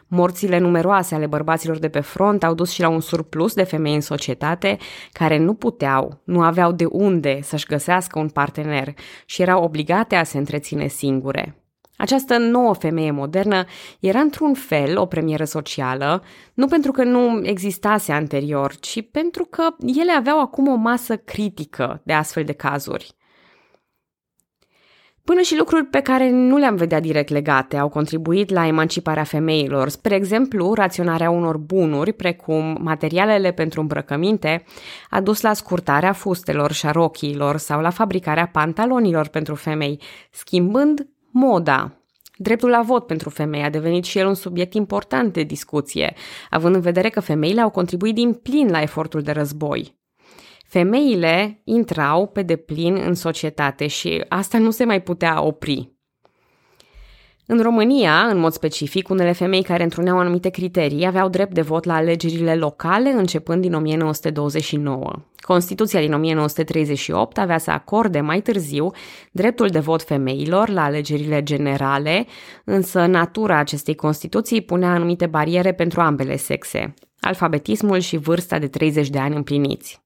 Morțile 0.08 0.58
numeroase 0.58 1.16
ale 1.16 1.28
bărbaților 1.28 1.78
de 1.78 1.90
pe 1.90 2.00
front 2.00 2.44
au 2.44 2.54
dus 2.54 2.72
și 2.72 2.82
la 2.82 2.88
un 2.88 3.00
surplus 3.00 3.54
de 3.54 3.63
femei 3.63 3.94
în 3.94 4.02
societate 4.02 4.78
care 5.12 5.38
nu 5.38 5.54
puteau, 5.54 6.22
nu 6.24 6.42
aveau 6.42 6.72
de 6.72 6.86
unde 6.86 7.40
să-și 7.42 7.66
găsească 7.66 8.20
un 8.20 8.30
partener 8.30 8.94
și 9.25 9.42
erau 9.42 9.63
obligate 9.63 10.16
a 10.16 10.24
se 10.24 10.38
întreține 10.38 10.88
singure. 10.88 11.58
Această 11.98 12.38
nouă 12.38 12.74
femeie 12.74 13.12
modernă 13.12 13.66
era 14.00 14.20
într-un 14.20 14.54
fel 14.54 14.98
o 14.98 15.06
premieră 15.06 15.44
socială, 15.44 16.24
nu 16.54 16.68
pentru 16.68 16.92
că 16.92 17.04
nu 17.04 17.40
existase 17.44 18.12
anterior, 18.12 18.75
ci 18.75 19.10
pentru 19.12 19.46
că 19.46 19.63
ele 20.00 20.12
aveau 20.12 20.40
acum 20.40 20.68
o 20.68 20.75
masă 20.75 21.18
critică 21.18 22.02
de 22.04 22.13
astfel 22.13 22.44
de 22.44 22.54
cazuri. 22.54 23.16
Până 25.25 25.42
și 25.42 25.58
lucruri 25.58 25.86
pe 25.86 26.00
care 26.00 26.30
nu 26.30 26.58
le-am 26.58 26.75
vedea 26.75 27.00
direct 27.00 27.30
legate 27.30 27.77
au 27.77 27.89
contribuit 27.89 28.50
la 28.50 28.68
emanciparea 28.68 29.24
femeilor, 29.24 29.89
spre 29.89 30.15
exemplu, 30.15 30.74
raționarea 30.74 31.30
unor 31.30 31.58
bunuri, 31.58 32.13
precum 32.13 32.77
materialele 32.82 33.51
pentru 33.51 33.82
îmbrăcăminte, 33.82 34.63
a 35.10 35.22
dus 35.22 35.42
la 35.42 35.53
scurtarea 35.53 36.13
fustelor 36.13 36.72
și 36.72 36.86
a 36.86 36.92
rochiilor 36.92 37.58
sau 37.58 37.82
la 37.82 37.89
fabricarea 37.89 38.48
pantalonilor 38.48 39.27
pentru 39.27 39.56
femei, 39.56 40.01
schimbând 40.32 41.08
moda. 41.32 41.98
Dreptul 42.38 42.70
la 42.70 42.82
vot 42.82 43.06
pentru 43.06 43.30
femei 43.30 43.63
a 43.63 43.70
devenit 43.70 44.03
și 44.03 44.18
el 44.18 44.27
un 44.27 44.34
subiect 44.34 44.74
important 44.74 45.34
de 45.34 45.44
discuție, 45.44 46.13
având 46.50 46.75
în 46.75 46.82
vedere 46.82 47.10
că 47.10 47.20
femeile 47.20 47.62
au 47.62 47.70
contribuit 47.70 48.15
din 48.15 48.34
plin 48.34 48.70
la 48.70 48.82
efortul 48.82 49.22
de 49.22 49.32
război. 49.32 50.01
Femeile 50.74 51.62
intrau 51.63 52.27
pe 52.27 52.42
deplin 52.42 52.96
în 53.06 53.13
societate 53.13 53.88
și 53.88 54.25
asta 54.27 54.58
nu 54.58 54.72
se 54.72 54.84
mai 54.84 55.01
putea 55.01 55.42
opri. 55.42 55.92
În 57.46 57.62
România, 57.62 58.20
în 58.20 58.38
mod 58.38 58.51
specific, 58.51 59.10
unele 59.10 59.32
femei 59.32 59.63
care 59.63 59.84
întruneau 59.84 60.20
anumite 60.20 60.50
criterii 60.50 61.06
aveau 61.06 61.30
drept 61.30 61.53
de 61.53 61.62
vot 61.62 61.84
la 61.84 61.96
alegerile 61.96 62.56
locale 62.56 63.10
începând 63.10 63.62
din 63.62 63.74
1929. 63.74 65.12
Constituția 65.38 66.00
din 66.00 66.13
1938 66.13 67.38
avea 67.38 67.58
să 67.58 67.72
acorde 67.72 68.22
mai 68.22 68.42
târziu 68.42 68.92
dreptul 69.32 69.68
de 69.68 69.80
vot 69.80 70.03
femeilor 70.03 70.70
la 70.70 70.84
alegerile 70.84 71.44
generale, 71.44 72.25
însă 72.65 73.06
natura 73.06 73.58
acestei 73.58 73.96
Constituții 73.96 74.62
punea 74.62 74.89
anumite 74.89 75.25
bariere 75.25 75.74
pentru 75.74 76.01
ambele 76.01 76.38
sexe, 76.38 76.94
alfabetismul 77.20 78.00
și 78.00 78.18
vârsta 78.18 78.60
de 78.60 78.68
30 78.68 79.10
de 79.10 79.20
ani 79.20 79.36
împliniți. 79.36 80.02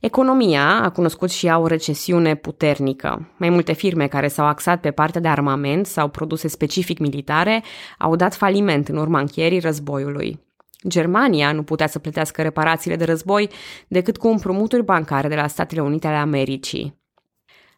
Economia 0.00 0.80
a 0.82 0.90
cunoscut 0.90 1.30
și 1.30 1.46
ea 1.46 1.58
o 1.58 1.66
recesiune 1.66 2.34
puternică. 2.34 3.32
Mai 3.36 3.48
multe 3.48 3.72
firme 3.72 4.06
care 4.06 4.28
s-au 4.28 4.46
axat 4.46 4.80
pe 4.80 4.90
partea 4.90 5.20
de 5.20 5.28
armament 5.28 5.86
sau 5.86 6.08
produse 6.08 6.48
specific 6.48 6.98
militare 6.98 7.62
au 7.98 8.16
dat 8.16 8.34
faliment 8.34 8.88
în 8.88 8.96
urma 8.96 9.20
încheierii 9.20 9.58
războiului. 9.58 10.46
Germania 10.88 11.52
nu 11.52 11.62
putea 11.62 11.86
să 11.86 11.98
plătească 11.98 12.42
reparațiile 12.42 12.96
de 12.96 13.04
război 13.04 13.48
decât 13.88 14.16
cu 14.16 14.28
împrumuturi 14.28 14.84
bancare 14.84 15.28
de 15.28 15.34
la 15.34 15.46
Statele 15.46 15.80
Unite 15.80 16.06
ale 16.06 16.16
Americii. 16.16 16.96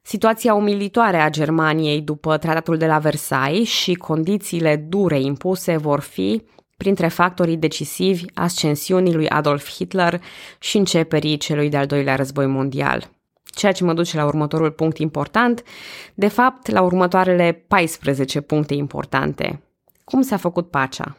Situația 0.02 0.54
umilitoare 0.54 1.16
a 1.16 1.30
Germaniei 1.30 2.00
după 2.00 2.36
tratatul 2.36 2.76
de 2.76 2.86
la 2.86 2.98
Versailles 2.98 3.68
și 3.68 3.94
condițiile 3.94 4.76
dure 4.76 5.20
impuse 5.20 5.76
vor 5.76 6.00
fi 6.00 6.42
printre 6.80 7.08
factorii 7.08 7.56
decisivi 7.56 8.24
ascensiunii 8.34 9.14
lui 9.14 9.28
Adolf 9.28 9.70
Hitler 9.70 10.22
și 10.58 10.76
începerii 10.76 11.36
celui 11.36 11.68
de-al 11.68 11.86
doilea 11.86 12.16
război 12.16 12.46
mondial. 12.46 13.10
Ceea 13.44 13.72
ce 13.72 13.84
mă 13.84 13.92
duce 13.92 14.16
la 14.16 14.24
următorul 14.24 14.70
punct 14.70 14.98
important, 14.98 15.62
de 16.14 16.28
fapt 16.28 16.70
la 16.70 16.82
următoarele 16.82 17.64
14 17.68 18.40
puncte 18.40 18.74
importante. 18.74 19.62
Cum 20.04 20.22
s-a 20.22 20.36
făcut 20.36 20.70
pacea? 20.70 21.16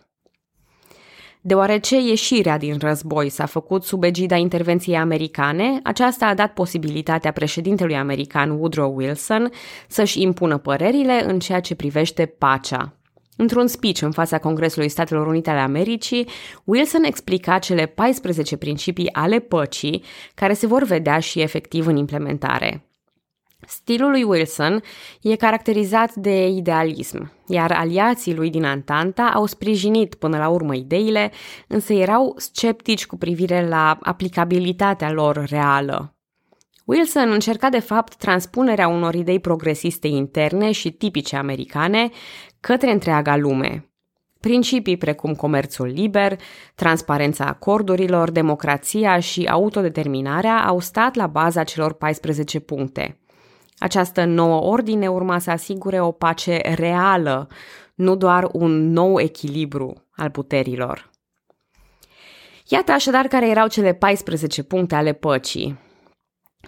Deoarece 1.42 2.00
ieșirea 2.00 2.58
din 2.58 2.78
război 2.80 3.30
s-a 3.30 3.46
făcut 3.46 3.84
sub 3.84 4.04
egida 4.04 4.36
intervenției 4.36 4.98
americane, 4.98 5.80
aceasta 5.84 6.26
a 6.26 6.34
dat 6.34 6.54
posibilitatea 6.54 7.32
președintelui 7.32 7.96
american 7.96 8.50
Woodrow 8.50 8.96
Wilson 8.96 9.52
să-și 9.88 10.22
impună 10.22 10.58
părerile 10.58 11.24
în 11.26 11.40
ceea 11.40 11.60
ce 11.60 11.76
privește 11.76 12.26
pacea. 12.26 12.96
Într-un 13.42 13.68
speech 13.68 14.02
în 14.02 14.12
fața 14.12 14.40
Congresului 14.40 14.90
Statelor 14.90 15.28
Unite 15.28 15.50
ale 15.50 15.60
Americii, 15.60 16.28
Wilson 16.64 17.04
explica 17.04 17.60
cele 17.60 17.86
14 17.86 18.58
principii 18.58 19.14
ale 19.14 19.40
păcii, 19.40 20.04
care 20.34 20.54
se 20.54 20.68
vor 20.68 20.84
vedea 20.84 21.20
și 21.20 21.42
efectiv 21.42 21.88
în 21.88 21.96
implementare. 21.96 22.86
Stilul 23.68 24.10
lui 24.10 24.24
Wilson 24.24 24.82
e 25.22 25.36
caracterizat 25.36 26.14
de 26.14 26.48
idealism, 26.48 27.32
iar 27.48 27.72
aliații 27.72 28.36
lui 28.36 28.50
din 28.50 28.64
Antanta 28.64 29.32
au 29.34 29.46
sprijinit 29.46 30.16
până 30.16 30.38
la 30.38 30.50
urmă 30.50 30.76
ideile, 30.76 31.32
însă 31.68 31.94
erau 31.94 32.36
sceptici 32.38 33.06
cu 33.06 33.18
privire 33.18 33.68
la 33.68 33.98
aplicabilitatea 34.02 35.12
lor 35.12 35.46
reală. 35.50 36.16
Wilson 36.86 37.32
încerca 37.32 37.70
de 37.70 37.80
fapt 37.80 38.16
transpunerea 38.16 38.88
unor 38.88 39.14
idei 39.14 39.40
progresiste 39.40 40.08
interne 40.08 40.72
și 40.72 40.92
tipice 40.92 41.36
americane 41.36 42.10
către 42.62 42.92
întreaga 42.92 43.36
lume. 43.36 43.86
Principii 44.40 44.98
precum 44.98 45.36
comerțul 45.36 45.88
liber, 45.88 46.40
transparența 46.76 47.46
acordurilor, 47.46 48.32
democrația 48.32 49.20
și 49.20 49.46
autodeterminarea 49.46 50.66
au 50.66 50.80
stat 50.80 51.16
la 51.16 51.28
baza 51.28 51.64
celor 51.64 51.94
14 51.94 52.60
puncte. 52.60 53.20
Această 53.78 54.26
nouă 54.26 54.62
ordine 54.62 55.08
urma 55.08 55.40
să 55.40 55.52
asigure 55.52 56.02
o 56.02 56.12
pace 56.12 56.62
reală, 56.76 57.48
nu 57.96 58.16
doar 58.16 58.50
un 58.52 58.92
nou 58.92 59.20
echilibru 59.20 60.08
al 60.12 60.30
puterilor. 60.30 61.10
Iată 62.68 62.92
așadar 62.92 63.26
care 63.26 63.50
erau 63.50 63.68
cele 63.68 63.94
14 63.94 64.64
puncte 64.64 64.96
ale 64.96 65.14
păcii. 65.14 65.80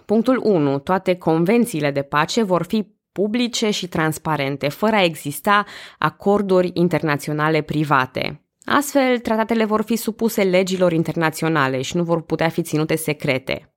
Punctul 0.04 0.40
1. 0.42 0.78
Toate 0.78 1.16
convențiile 1.16 1.90
de 1.90 2.02
pace 2.02 2.42
vor 2.42 2.62
fi 2.62 2.94
publice 3.14 3.70
și 3.70 3.88
transparente, 3.88 4.68
fără 4.68 4.96
a 4.96 5.02
exista 5.02 5.64
acorduri 5.98 6.70
internaționale 6.72 7.60
private. 7.60 8.42
Astfel, 8.64 9.18
tratatele 9.18 9.64
vor 9.64 9.82
fi 9.82 9.96
supuse 9.96 10.42
legilor 10.42 10.92
internaționale 10.92 11.82
și 11.82 11.96
nu 11.96 12.02
vor 12.02 12.22
putea 12.22 12.48
fi 12.48 12.62
ținute 12.62 12.96
secrete. 12.96 13.74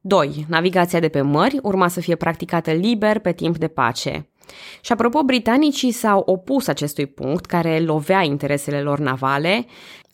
2. 0.00 0.44
Navigația 0.48 1.00
de 1.00 1.08
pe 1.08 1.20
mări 1.20 1.58
urma 1.62 1.88
să 1.88 2.00
fie 2.00 2.16
practicată 2.16 2.70
liber 2.70 3.18
pe 3.18 3.32
timp 3.32 3.56
de 3.56 3.68
pace. 3.68 4.28
Și 4.80 4.92
apropo, 4.92 5.22
britanicii 5.22 5.92
s-au 5.92 6.22
opus 6.26 6.66
acestui 6.66 7.06
punct 7.06 7.46
care 7.46 7.80
lovea 7.80 8.22
interesele 8.22 8.82
lor 8.82 8.98
navale, 8.98 9.66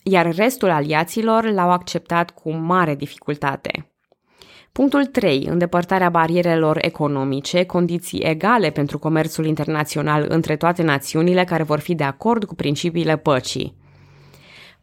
iar 0.03 0.35
restul 0.35 0.69
aliaților 0.69 1.51
l-au 1.51 1.71
acceptat 1.71 2.31
cu 2.31 2.51
mare 2.51 2.95
dificultate. 2.95 3.90
Punctul 4.71 5.05
3. 5.05 5.45
Îndepărtarea 5.49 6.09
barierelor 6.09 6.77
economice, 6.81 7.63
condiții 7.63 8.19
egale 8.19 8.69
pentru 8.69 8.99
comerțul 8.99 9.45
internațional 9.45 10.25
între 10.29 10.55
toate 10.55 10.83
națiunile 10.83 11.43
care 11.43 11.63
vor 11.63 11.79
fi 11.79 11.95
de 11.95 12.03
acord 12.03 12.43
cu 12.43 12.55
principiile 12.55 13.17
păcii. 13.17 13.75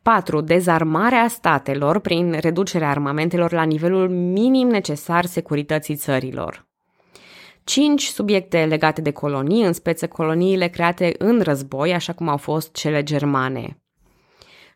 4. 0.03 0.41
Dezarmarea 0.41 1.29
statelor 1.29 1.99
prin 1.99 2.37
reducerea 2.41 2.91
armamentelor 2.91 3.53
la 3.53 3.63
nivelul 3.63 4.09
minim 4.11 4.69
necesar 4.69 5.25
securității 5.25 5.97
țărilor. 5.97 6.67
5 7.65 8.03
subiecte 8.03 8.65
legate 8.65 9.01
de 9.01 9.11
colonii, 9.11 9.65
în 9.65 9.73
speță 9.73 10.07
coloniile 10.07 10.67
create 10.69 11.15
în 11.19 11.41
război, 11.41 11.93
așa 11.95 12.13
cum 12.13 12.29
au 12.29 12.37
fost 12.37 12.73
cele 12.73 13.03
germane. 13.03 13.83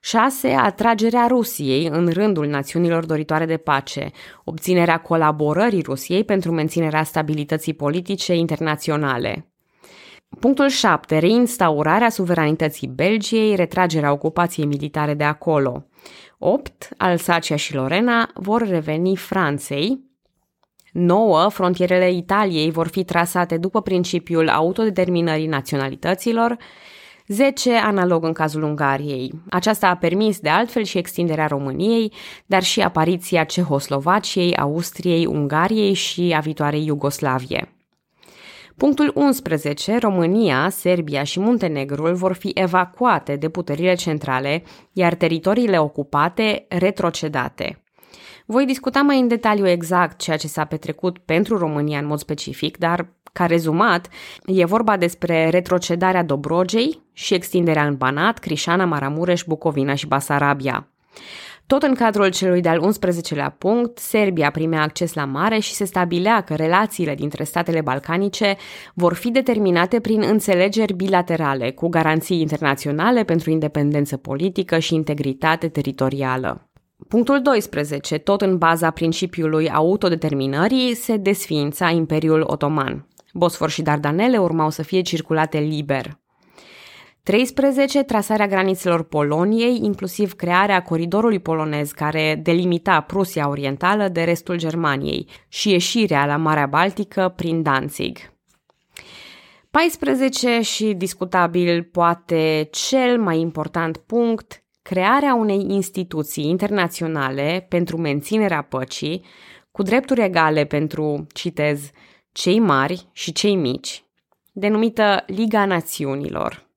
6. 0.05 0.49
Atragerea 0.49 1.27
Rusiei 1.27 1.87
în 1.87 2.09
rândul 2.09 2.47
națiunilor 2.47 3.05
doritoare 3.07 3.47
de 3.47 3.57
pace, 3.57 4.11
obținerea 4.45 4.99
colaborării 4.99 5.83
Rusiei 5.83 6.25
pentru 6.25 6.53
menținerea 6.53 7.03
stabilității 7.03 7.75
politice 7.75 8.35
internaționale. 8.35 9.53
Punctul 10.41 10.69
7. 10.69 11.19
Reinstaurarea 11.19 12.11
suveranității 12.11 12.89
Belgiei, 12.89 13.55
retragerea 13.55 14.13
ocupației 14.13 14.67
militare 14.67 15.15
de 15.15 15.25
acolo. 15.25 15.87
8. 16.39 16.89
Alsacia 16.97 17.57
și 17.57 17.75
Lorena 17.75 18.31
vor 18.35 18.69
reveni 18.69 19.17
Franței. 19.17 20.01
9. 20.93 21.49
Frontierele 21.49 22.11
Italiei 22.11 22.71
vor 22.71 22.89
fi 22.89 23.05
trasate 23.05 23.57
după 23.57 23.83
principiul 23.83 24.49
autodeterminării 24.49 25.47
naționalităților 25.47 26.57
10 27.27 27.73
analog 27.73 28.25
în 28.25 28.33
cazul 28.33 28.63
Ungariei. 28.63 29.33
Aceasta 29.51 29.89
a 29.89 29.97
permis 29.97 30.41
de 30.41 30.49
altfel 30.49 30.83
și 30.83 30.99
extinderea 30.99 31.47
României, 31.47 32.13
dar 32.47 32.63
și 32.63 32.81
apariția 32.81 33.45
Cehoslovaciei, 33.45 34.57
Austriei, 34.57 35.27
Ungariei 35.27 35.93
și 35.93 36.33
a 36.37 36.41
viitoarei 36.41 36.87
Iugoslavie. 36.87 37.77
Punctul 38.77 39.13
11. 39.15 39.99
România, 39.99 40.69
Serbia 40.69 41.23
și 41.23 41.41
Muntenegrul 41.41 42.15
vor 42.15 42.33
fi 42.33 42.51
evacuate 42.55 43.37
de 43.37 43.49
puterile 43.49 43.95
centrale, 43.95 44.63
iar 44.93 45.15
teritoriile 45.15 45.79
ocupate 45.79 46.67
retrocedate. 46.69 47.83
Voi 48.47 48.67
discuta 48.67 49.01
mai 49.01 49.21
în 49.21 49.29
detaliu 49.29 49.69
exact 49.69 50.19
ceea 50.19 50.37
ce 50.37 50.49
s-a 50.49 50.65
petrecut 50.65 51.19
pentru 51.19 51.59
România 51.59 51.99
în 51.99 52.07
mod 52.07 52.19
specific, 52.19 52.77
dar 52.77 53.09
ca 53.33 53.47
rezumat, 53.47 54.09
e 54.47 54.65
vorba 54.65 54.97
despre 54.97 55.49
retrocedarea 55.49 56.25
Dobrogei 56.25 57.03
și 57.13 57.35
extinderea 57.35 57.87
în 57.87 57.97
Banat, 57.97 58.39
Crișana, 58.39 58.85
Maramureș, 58.85 59.43
Bucovina 59.47 59.95
și 59.95 60.07
Basarabia. 60.07 60.87
Tot 61.67 61.83
în 61.83 61.95
cadrul 61.95 62.29
celui 62.29 62.61
de-al 62.61 62.93
11-lea 62.93 63.55
punct, 63.59 63.99
Serbia 63.99 64.51
primea 64.51 64.83
acces 64.83 65.15
la 65.15 65.25
mare 65.25 65.59
și 65.59 65.75
se 65.75 65.85
stabilea 65.85 66.41
că 66.41 66.55
relațiile 66.55 67.15
dintre 67.15 67.45
statele 67.45 67.81
balcanice 67.81 68.57
vor 68.95 69.15
fi 69.15 69.31
determinate 69.31 70.01
prin 70.01 70.23
înțelegeri 70.23 70.93
bilaterale, 70.93 71.71
cu 71.71 71.89
garanții 71.89 72.41
internaționale 72.41 73.25
pentru 73.25 73.51
independență 73.51 74.17
politică 74.17 74.79
și 74.79 74.95
integritate 74.95 75.69
teritorială. 75.69 76.71
Punctul 77.09 77.43
12. 77.43 78.19
Tot 78.19 78.41
în 78.41 78.59
baza 78.59 78.91
principiului 78.91 79.71
autodeterminării 79.71 80.95
se 80.95 81.17
desființa 81.17 81.91
Imperiul 81.91 82.45
Otoman. 82.47 83.07
Bosfor 83.33 83.71
și 83.71 83.83
Dardanele 83.83 84.39
urmau 84.39 84.71
să 84.71 84.83
fie 84.83 85.01
circulate 85.01 85.59
liber. 85.59 86.21
13. 87.23 88.03
Trasarea 88.03 88.47
granițelor 88.47 89.03
Poloniei, 89.03 89.79
inclusiv 89.83 90.33
crearea 90.33 90.83
coridorului 90.83 91.39
polonez 91.39 91.91
care 91.91 92.41
delimita 92.43 93.01
Prusia 93.01 93.49
Orientală 93.49 94.09
de 94.09 94.25
restul 94.25 94.57
Germaniei 94.57 95.29
și 95.49 95.71
ieșirea 95.71 96.27
la 96.27 96.37
Marea 96.37 96.67
Baltică 96.67 97.33
prin 97.37 97.63
Danzig. 97.63 98.19
14 99.71 100.61
și 100.61 100.85
discutabil 100.85 101.83
poate 101.83 102.69
cel 102.71 103.21
mai 103.21 103.39
important 103.39 103.97
punct, 103.97 104.65
crearea 104.83 105.35
unei 105.35 105.65
instituții 105.69 106.49
internaționale 106.49 107.67
pentru 107.69 107.97
menținerea 107.97 108.63
păcii, 108.63 109.25
cu 109.71 109.83
drepturi 109.83 110.23
egale 110.23 110.65
pentru, 110.65 111.27
citez, 111.35 111.91
cei 112.33 112.59
mari 112.59 113.09
și 113.13 113.33
cei 113.33 113.55
mici, 113.55 114.05
denumită 114.53 115.25
Liga 115.27 115.65
Națiunilor. 115.65 116.71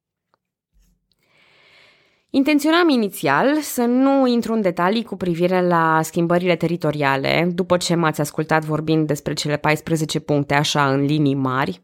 Intenționam 2.29 2.89
inițial 2.89 3.59
să 3.61 3.81
nu 3.81 4.27
intru 4.27 4.53
în 4.53 4.61
detalii 4.61 5.03
cu 5.03 5.15
privire 5.15 5.67
la 5.67 5.99
schimbările 6.01 6.55
teritoriale, 6.55 7.49
după 7.53 7.77
ce 7.77 7.95
m-ați 7.95 8.21
ascultat 8.21 8.63
vorbind 8.63 9.07
despre 9.07 9.33
cele 9.33 9.57
14 9.57 10.19
puncte 10.19 10.53
așa 10.53 10.91
în 10.91 11.05
linii 11.05 11.35
mari, 11.35 11.81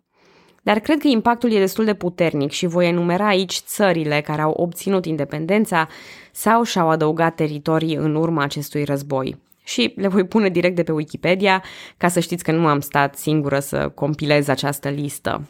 dar 0.63 0.79
cred 0.79 0.99
că 0.99 1.07
impactul 1.07 1.51
e 1.51 1.59
destul 1.59 1.85
de 1.85 1.93
puternic 1.93 2.51
și 2.51 2.65
voi 2.65 2.87
enumera 2.87 3.27
aici 3.27 3.59
țările 3.59 4.21
care 4.21 4.41
au 4.41 4.51
obținut 4.51 5.05
independența 5.05 5.87
sau 6.31 6.63
și-au 6.63 6.89
adăugat 6.89 7.35
teritorii 7.35 7.95
în 7.95 8.15
urma 8.15 8.43
acestui 8.43 8.83
război. 8.83 9.50
Și 9.71 9.93
le 9.95 10.07
voi 10.07 10.25
pune 10.25 10.49
direct 10.49 10.75
de 10.75 10.83
pe 10.83 10.91
Wikipedia, 10.91 11.63
ca 11.97 12.07
să 12.07 12.19
știți 12.19 12.43
că 12.43 12.51
nu 12.51 12.67
am 12.67 12.79
stat 12.79 13.17
singură 13.17 13.59
să 13.59 13.89
compilez 13.89 14.47
această 14.47 14.89
listă. 14.89 15.49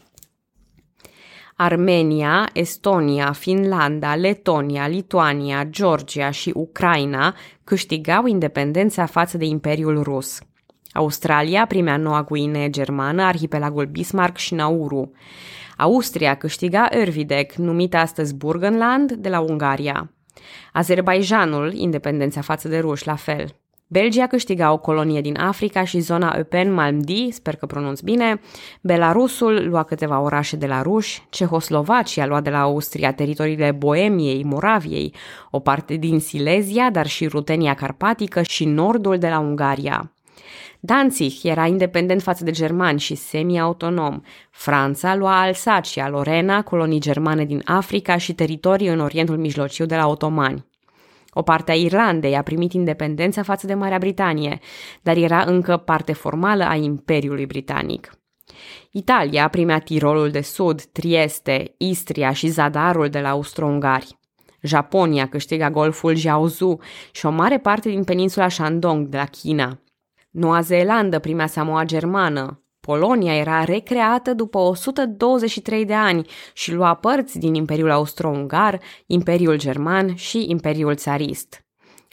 Armenia, 1.56 2.48
Estonia, 2.52 3.32
Finlanda, 3.32 4.14
Letonia, 4.14 4.86
Lituania, 4.86 5.64
Georgia 5.64 6.30
și 6.30 6.52
Ucraina 6.54 7.34
câștigau 7.64 8.26
independența 8.26 9.06
față 9.06 9.36
de 9.36 9.44
Imperiul 9.44 10.02
Rus. 10.02 10.38
Australia 10.92 11.66
primea 11.66 11.96
Noua 11.96 12.22
Guinee 12.22 12.70
germană, 12.70 13.22
arhipelagul 13.22 13.86
Bismarck 13.86 14.36
și 14.36 14.54
Nauru. 14.54 15.12
Austria 15.76 16.34
câștiga 16.34 16.86
Ervidec, 16.90 17.52
numită 17.52 17.96
astăzi 17.96 18.34
Burgenland, 18.34 19.12
de 19.12 19.28
la 19.28 19.40
Ungaria. 19.40 20.12
Azerbaijanul, 20.72 21.72
independența 21.72 22.40
față 22.40 22.68
de 22.68 22.78
ruși, 22.78 23.06
la 23.06 23.14
fel. 23.14 23.61
Belgia 23.92 24.26
câștiga 24.26 24.72
o 24.72 24.78
colonie 24.78 25.20
din 25.20 25.38
Africa 25.38 25.84
și 25.84 25.98
zona 26.00 26.34
Eupen 26.36 26.72
Malmdi, 26.72 27.30
sper 27.30 27.56
că 27.56 27.66
pronunț 27.66 28.00
bine, 28.00 28.40
Belarusul 28.80 29.68
lua 29.68 29.82
câteva 29.82 30.20
orașe 30.20 30.56
de 30.56 30.66
la 30.66 30.82
ruși, 30.82 31.22
Cehoslovacia 31.30 32.26
lua 32.26 32.40
de 32.40 32.50
la 32.50 32.60
Austria 32.60 33.12
teritoriile 33.12 33.70
Boemiei, 33.70 34.44
Moraviei, 34.44 35.14
o 35.50 35.58
parte 35.58 35.94
din 35.94 36.20
Silezia, 36.20 36.90
dar 36.90 37.06
și 37.06 37.26
Rutenia 37.26 37.74
Carpatică 37.74 38.42
și 38.42 38.64
nordul 38.64 39.18
de 39.18 39.28
la 39.28 39.38
Ungaria. 39.38 40.12
Danzig 40.80 41.32
era 41.42 41.66
independent 41.66 42.22
față 42.22 42.44
de 42.44 42.50
germani 42.50 42.98
și 42.98 43.14
semi-autonom. 43.14 44.20
Franța 44.50 45.14
lua 45.14 45.40
Alsacia, 45.40 46.08
Lorena, 46.08 46.62
colonii 46.62 47.00
germane 47.00 47.44
din 47.44 47.62
Africa 47.64 48.16
și 48.16 48.32
teritorii 48.34 48.88
în 48.88 49.00
Orientul 49.00 49.36
Mijlociu 49.36 49.86
de 49.86 49.96
la 49.96 50.06
otomani. 50.06 50.70
O 51.34 51.42
parte 51.42 51.70
a 51.70 51.74
Irlandei 51.74 52.36
a 52.36 52.42
primit 52.42 52.72
independența 52.72 53.42
față 53.42 53.66
de 53.66 53.74
Marea 53.74 53.98
Britanie, 53.98 54.58
dar 55.02 55.16
era 55.16 55.42
încă 55.42 55.76
parte 55.76 56.12
formală 56.12 56.64
a 56.64 56.74
Imperiului 56.74 57.46
Britanic. 57.46 58.12
Italia 58.90 59.48
primea 59.48 59.78
Tirolul 59.78 60.30
de 60.30 60.40
Sud, 60.40 60.82
Trieste, 60.82 61.74
Istria 61.76 62.32
și 62.32 62.48
Zadarul 62.48 63.08
de 63.08 63.20
la 63.20 63.28
austro-ungari. 63.28 64.18
Japonia 64.62 65.28
câștiga 65.28 65.70
golful 65.70 66.14
Jiaozu 66.14 66.78
și 67.12 67.26
o 67.26 67.30
mare 67.30 67.58
parte 67.58 67.88
din 67.88 68.04
peninsula 68.04 68.48
Shandong 68.48 69.06
de 69.06 69.16
la 69.16 69.24
China. 69.24 69.80
Noua 70.30 70.60
Zeelandă 70.60 71.18
primea 71.18 71.46
Samoa 71.46 71.84
germană, 71.84 72.61
Polonia 72.86 73.36
era 73.36 73.64
recreată 73.64 74.34
după 74.34 74.58
123 74.58 75.84
de 75.84 75.94
ani 75.94 76.26
și 76.52 76.72
lua 76.72 76.94
părți 76.94 77.38
din 77.38 77.54
Imperiul 77.54 77.90
Austro-Ungar, 77.90 78.80
Imperiul 79.06 79.58
German 79.58 80.14
și 80.14 80.44
Imperiul 80.48 80.94
Țarist. 80.94 81.64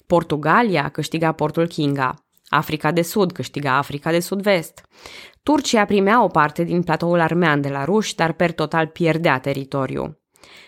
Portugalia 0.08 0.90
câștiga 0.90 1.32
portul 1.32 1.68
Kinga. 1.68 2.14
Africa 2.50 2.92
de 2.92 3.02
Sud 3.02 3.32
câștiga 3.32 3.78
Africa 3.78 4.12
de 4.12 4.20
Sud-Vest. 4.20 4.88
Turcia 5.44 5.86
primea 5.86 6.24
o 6.24 6.28
parte 6.28 6.64
din 6.64 6.84
platoul 6.84 7.20
armean 7.20 7.62
de 7.62 7.70
la 7.70 7.86
ruși, 7.86 8.16
dar 8.16 8.34
per 8.34 8.52
total 8.52 8.88
pierdea 8.88 9.40
teritoriu. 9.40 10.20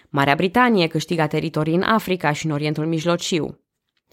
Marea 0.09 0.35
Britanie 0.35 0.87
câștiga 0.87 1.27
teritorii 1.27 1.75
în 1.75 1.81
Africa 1.81 2.31
și 2.31 2.45
în 2.45 2.51
Orientul 2.51 2.85
Mijlociu. 2.85 3.59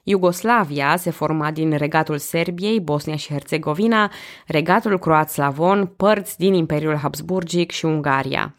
Iugoslavia 0.08 0.96
se 0.96 1.10
forma 1.10 1.50
din 1.50 1.76
regatul 1.76 2.18
Serbiei, 2.18 2.80
Bosnia 2.80 3.16
și 3.16 3.32
Herțegovina, 3.32 4.12
regatul 4.46 4.98
croat-slavon, 4.98 5.86
părți 5.86 6.38
din 6.38 6.54
Imperiul 6.54 6.96
Habsburgic 6.96 7.70
și 7.70 7.84
Ungaria. 7.84 8.54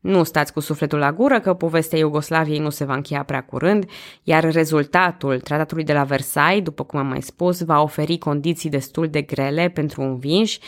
Nu 0.00 0.22
stați 0.22 0.52
cu 0.52 0.60
sufletul 0.60 0.98
la 0.98 1.12
gură 1.12 1.40
că 1.40 1.54
povestea 1.54 1.98
Iugoslaviei 1.98 2.58
nu 2.58 2.70
se 2.70 2.84
va 2.84 2.94
încheia 2.94 3.22
prea 3.22 3.42
curând, 3.42 3.90
iar 4.22 4.52
rezultatul 4.52 5.40
tratatului 5.40 5.84
de 5.84 5.92
la 5.92 6.04
Versailles, 6.04 6.62
după 6.62 6.84
cum 6.84 6.98
am 6.98 7.06
mai 7.06 7.22
spus, 7.22 7.62
va 7.62 7.82
oferi 7.82 8.18
condiții 8.18 8.70
destul 8.70 9.08
de 9.08 9.22
grele 9.22 9.68
pentru 9.68 10.02
învinși, 10.02 10.60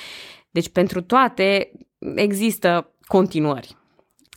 deci 0.51 0.69
pentru 0.69 1.01
toate 1.01 1.71
există 2.15 2.95
continuări. 3.07 3.77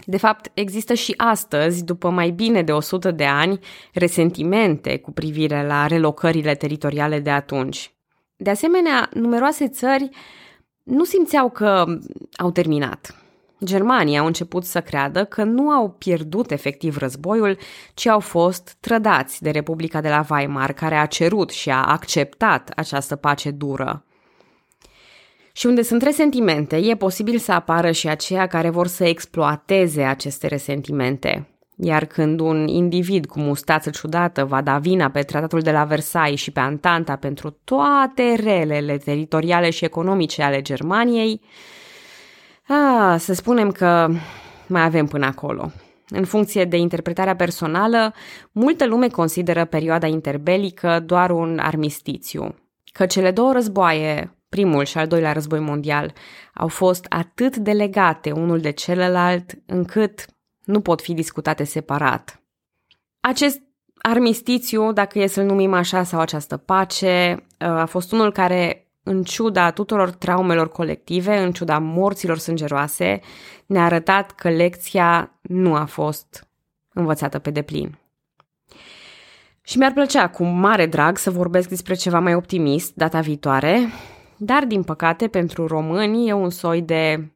De 0.05 0.17
fapt, 0.17 0.51
există 0.53 0.93
și 0.93 1.13
astăzi, 1.17 1.83
după 1.83 2.09
mai 2.09 2.29
bine 2.29 2.61
de 2.61 2.71
100 2.71 3.11
de 3.11 3.25
ani, 3.25 3.59
resentimente 3.93 4.97
cu 4.97 5.11
privire 5.11 5.65
la 5.67 5.87
relocările 5.87 6.55
teritoriale 6.55 7.19
de 7.19 7.29
atunci. 7.29 7.93
De 8.35 8.49
asemenea, 8.49 9.09
numeroase 9.13 9.67
țări 9.67 10.09
nu 10.83 11.03
simțeau 11.03 11.49
că 11.49 11.85
au 12.35 12.51
terminat. 12.51 13.19
Germania 13.63 14.19
au 14.19 14.25
început 14.25 14.63
să 14.63 14.81
creadă 14.81 15.25
că 15.25 15.43
nu 15.43 15.69
au 15.69 15.89
pierdut 15.89 16.51
efectiv 16.51 16.97
războiul, 16.97 17.57
ci 17.93 18.07
au 18.07 18.19
fost 18.19 18.77
trădați 18.79 19.41
de 19.41 19.49
Republica 19.49 20.01
de 20.01 20.09
la 20.09 20.25
Weimar, 20.29 20.73
care 20.73 20.95
a 20.95 21.05
cerut 21.05 21.49
și 21.49 21.69
a 21.69 21.83
acceptat 21.83 22.71
această 22.75 23.15
pace 23.15 23.51
dură. 23.51 24.05
Și 25.57 25.65
unde 25.65 25.81
sunt 25.81 26.01
resentimente, 26.01 26.75
e 26.75 26.95
posibil 26.95 27.37
să 27.37 27.51
apară 27.51 27.91
și 27.91 28.07
aceia 28.07 28.47
care 28.47 28.69
vor 28.69 28.87
să 28.87 29.05
exploateze 29.05 30.03
aceste 30.03 30.47
resentimente. 30.47 31.47
Iar 31.77 32.05
când 32.05 32.39
un 32.39 32.67
individ 32.67 33.25
cu 33.25 33.39
mustață 33.39 33.89
ciudată 33.89 34.45
va 34.45 34.61
da 34.61 34.77
vina 34.77 35.09
pe 35.09 35.21
tratatul 35.21 35.59
de 35.59 35.71
la 35.71 35.83
Versailles 35.83 36.39
și 36.39 36.51
pe 36.51 36.59
Antanta 36.59 37.15
pentru 37.15 37.57
toate 37.63 38.35
relele 38.43 38.97
teritoriale 38.97 39.69
și 39.69 39.85
economice 39.85 40.43
ale 40.43 40.61
Germaniei, 40.61 41.41
a, 42.67 43.17
să 43.17 43.33
spunem 43.33 43.71
că 43.71 44.09
mai 44.67 44.83
avem 44.83 45.05
până 45.05 45.25
acolo. 45.25 45.71
În 46.09 46.25
funcție 46.25 46.65
de 46.65 46.77
interpretarea 46.77 47.35
personală, 47.35 48.13
multă 48.51 48.85
lume 48.85 49.07
consideră 49.07 49.65
perioada 49.65 50.07
interbelică 50.07 51.03
doar 51.05 51.29
un 51.29 51.59
armistițiu, 51.61 52.55
că 52.91 53.05
cele 53.05 53.31
două 53.31 53.51
războaie, 53.51 54.35
primul 54.55 54.85
și 54.85 54.97
al 54.97 55.07
doilea 55.07 55.31
război 55.31 55.59
mondial, 55.59 56.13
au 56.53 56.67
fost 56.67 57.05
atât 57.09 57.55
de 57.57 57.71
legate 57.71 58.31
unul 58.31 58.59
de 58.59 58.71
celălalt 58.71 59.51
încât 59.65 60.25
nu 60.63 60.81
pot 60.81 61.01
fi 61.01 61.13
discutate 61.13 61.63
separat. 61.63 62.41
Acest 63.19 63.61
armistițiu, 63.95 64.91
dacă 64.91 65.19
e 65.19 65.27
să-l 65.27 65.45
numim 65.45 65.73
așa, 65.73 66.03
sau 66.03 66.19
această 66.19 66.57
pace, 66.57 67.45
a 67.57 67.85
fost 67.85 68.11
unul 68.11 68.31
care, 68.31 68.87
în 69.03 69.23
ciuda 69.23 69.71
tuturor 69.71 70.11
traumelor 70.11 70.69
colective, 70.69 71.37
în 71.37 71.51
ciuda 71.51 71.79
morților 71.79 72.37
sângeroase, 72.37 73.19
ne-a 73.65 73.83
arătat 73.83 74.31
că 74.31 74.49
lecția 74.49 75.39
nu 75.41 75.75
a 75.75 75.85
fost 75.85 76.47
învățată 76.93 77.39
pe 77.39 77.49
deplin. 77.49 77.97
Și 79.61 79.77
mi-ar 79.77 79.93
plăcea 79.93 80.29
cu 80.29 80.43
mare 80.43 80.85
drag 80.85 81.17
să 81.17 81.31
vorbesc 81.31 81.69
despre 81.69 81.93
ceva 81.93 82.19
mai 82.19 82.35
optimist 82.35 82.93
data 82.93 83.19
viitoare, 83.19 83.89
dar, 84.37 84.65
din 84.65 84.83
păcate, 84.83 85.27
pentru 85.27 85.67
români 85.67 86.29
e 86.29 86.33
un 86.33 86.49
soi 86.49 86.81
de 86.81 87.31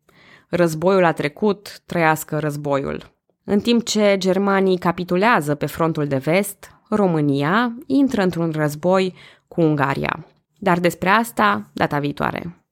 războiul 0.49 1.03
a 1.03 1.12
trecut, 1.12 1.81
trăiască 1.85 2.39
războiul. 2.39 3.12
În 3.43 3.59
timp 3.59 3.83
ce 3.83 4.15
germanii 4.17 4.77
capitulează 4.77 5.55
pe 5.55 5.65
frontul 5.65 6.07
de 6.07 6.17
vest, 6.17 6.71
România 6.89 7.73
intră 7.85 8.21
într-un 8.21 8.51
război 8.51 9.13
cu 9.47 9.62
Ungaria. 9.62 10.25
Dar 10.57 10.79
despre 10.79 11.09
asta 11.09 11.69
data 11.73 11.99
viitoare. 11.99 12.63